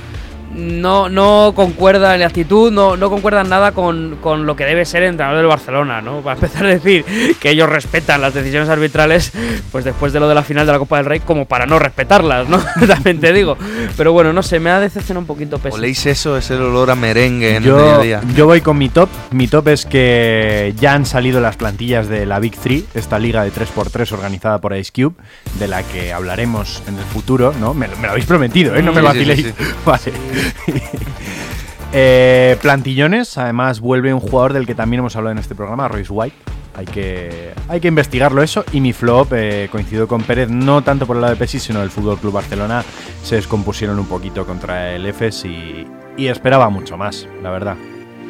[0.54, 4.84] no, no concuerda en la actitud, no, no concuerdan nada con, con lo que debe
[4.84, 6.20] ser el entrenador del Barcelona, ¿no?
[6.20, 7.04] Para empezar a decir
[7.40, 9.32] que ellos respetan las decisiones arbitrales,
[9.70, 11.78] pues después de lo de la final de la Copa del Rey, como para no
[11.78, 12.62] respetarlas, ¿no?
[12.86, 13.56] También te digo.
[13.96, 15.74] Pero bueno, no sé, me ha decepcionado un poquito Pesic.
[15.78, 16.36] ¿Oléis eso?
[16.36, 18.20] Es el olor a merengue en el Yo, día a día.
[18.36, 19.08] yo voy con mi top.
[19.30, 23.42] Mi top es que ya han salido las plantillas de la Big 3, esta liga
[23.44, 25.14] de 3x3 organizada por Ice Cube,
[25.58, 27.72] de la que hablaremos en el futuro, ¿no?
[27.74, 28.82] Me, lo- me lo habéis prometido, ¿eh?
[28.82, 29.40] No me Sí, sí, vaciléis.
[29.46, 29.64] sí, sí.
[29.86, 30.41] Vale.
[31.94, 36.10] Eh, plantillones, además vuelve un jugador del que también hemos hablado en este programa, Royce
[36.10, 36.36] White.
[36.74, 38.64] Hay que, hay que investigarlo eso.
[38.72, 41.80] Y mi flop, eh, coincido con Pérez, no tanto por el lado de Pesis, sino
[41.80, 42.82] del Fútbol Club Barcelona.
[43.22, 45.86] Se descompusieron un poquito contra el EFES y,
[46.16, 47.76] y esperaba mucho más, la verdad.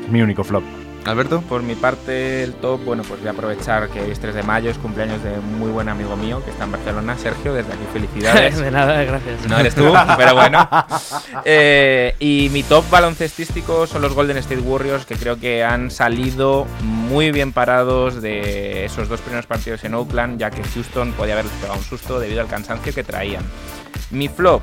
[0.05, 0.82] Es mi único flop.
[1.05, 1.43] Alberto.
[1.43, 4.43] Por mi parte, el top, bueno, pues voy a aprovechar que hoy es 3 de
[4.43, 7.73] mayo, es cumpleaños de un muy buen amigo mío que está en Barcelona, Sergio, desde
[7.73, 8.59] aquí felicidades.
[8.61, 9.47] de nada, gracias.
[9.49, 10.69] No eres tú, pero bueno.
[11.45, 16.67] Eh, y mi top baloncestístico son los Golden State Warriors, que creo que han salido
[16.83, 21.55] muy bien parados de esos dos primeros partidos en Oakland, ya que Houston podía haberles
[21.55, 23.45] pegado un susto debido al cansancio que traían.
[24.11, 24.63] Mi flop,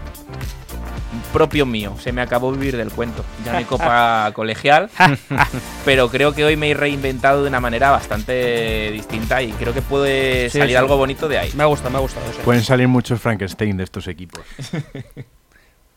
[1.34, 3.24] propio mío, se me acabó vivir del cuento.
[3.46, 4.90] Ya no hay copa colegial,
[5.86, 9.82] pero creo que hoy me he reinventado de una manera bastante distinta y creo que
[9.82, 10.78] puede Sí, salir sí.
[10.78, 11.52] algo bonito de ahí.
[11.56, 12.26] Me ha gustado, me ha gustado.
[12.32, 12.40] sí.
[12.44, 14.44] Pueden salir muchos Frankenstein de estos equipos.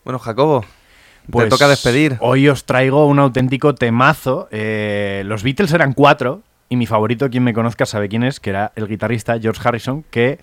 [0.05, 0.65] Bueno, Jacobo,
[1.31, 2.17] Pues te toca despedir.
[2.19, 4.49] Hoy os traigo un auténtico temazo.
[4.51, 8.51] Eh, los Beatles eran cuatro y mi favorito, quien me conozca sabe quién es, que
[8.51, 10.41] era el guitarrista George Harrison, que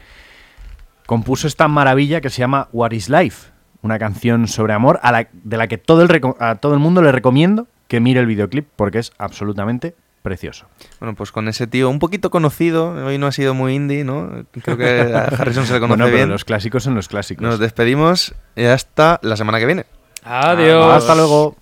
[1.06, 3.49] compuso esta maravilla que se llama What is Life,
[3.82, 7.02] una canción sobre amor a la- de la que todo el a todo el mundo
[7.02, 10.68] le recomiendo que mire el videoclip porque es absolutamente precioso.
[11.00, 14.30] Bueno, pues con ese tío un poquito conocido, hoy no ha sido muy indie, ¿no?
[14.64, 16.30] Creo que a Harrison se le conoce Bueno, pero bien.
[16.30, 17.42] los clásicos son los clásicos.
[17.42, 19.86] Nos despedimos y hasta la semana que viene.
[20.24, 20.94] Adiós.
[20.94, 21.56] Hasta luego.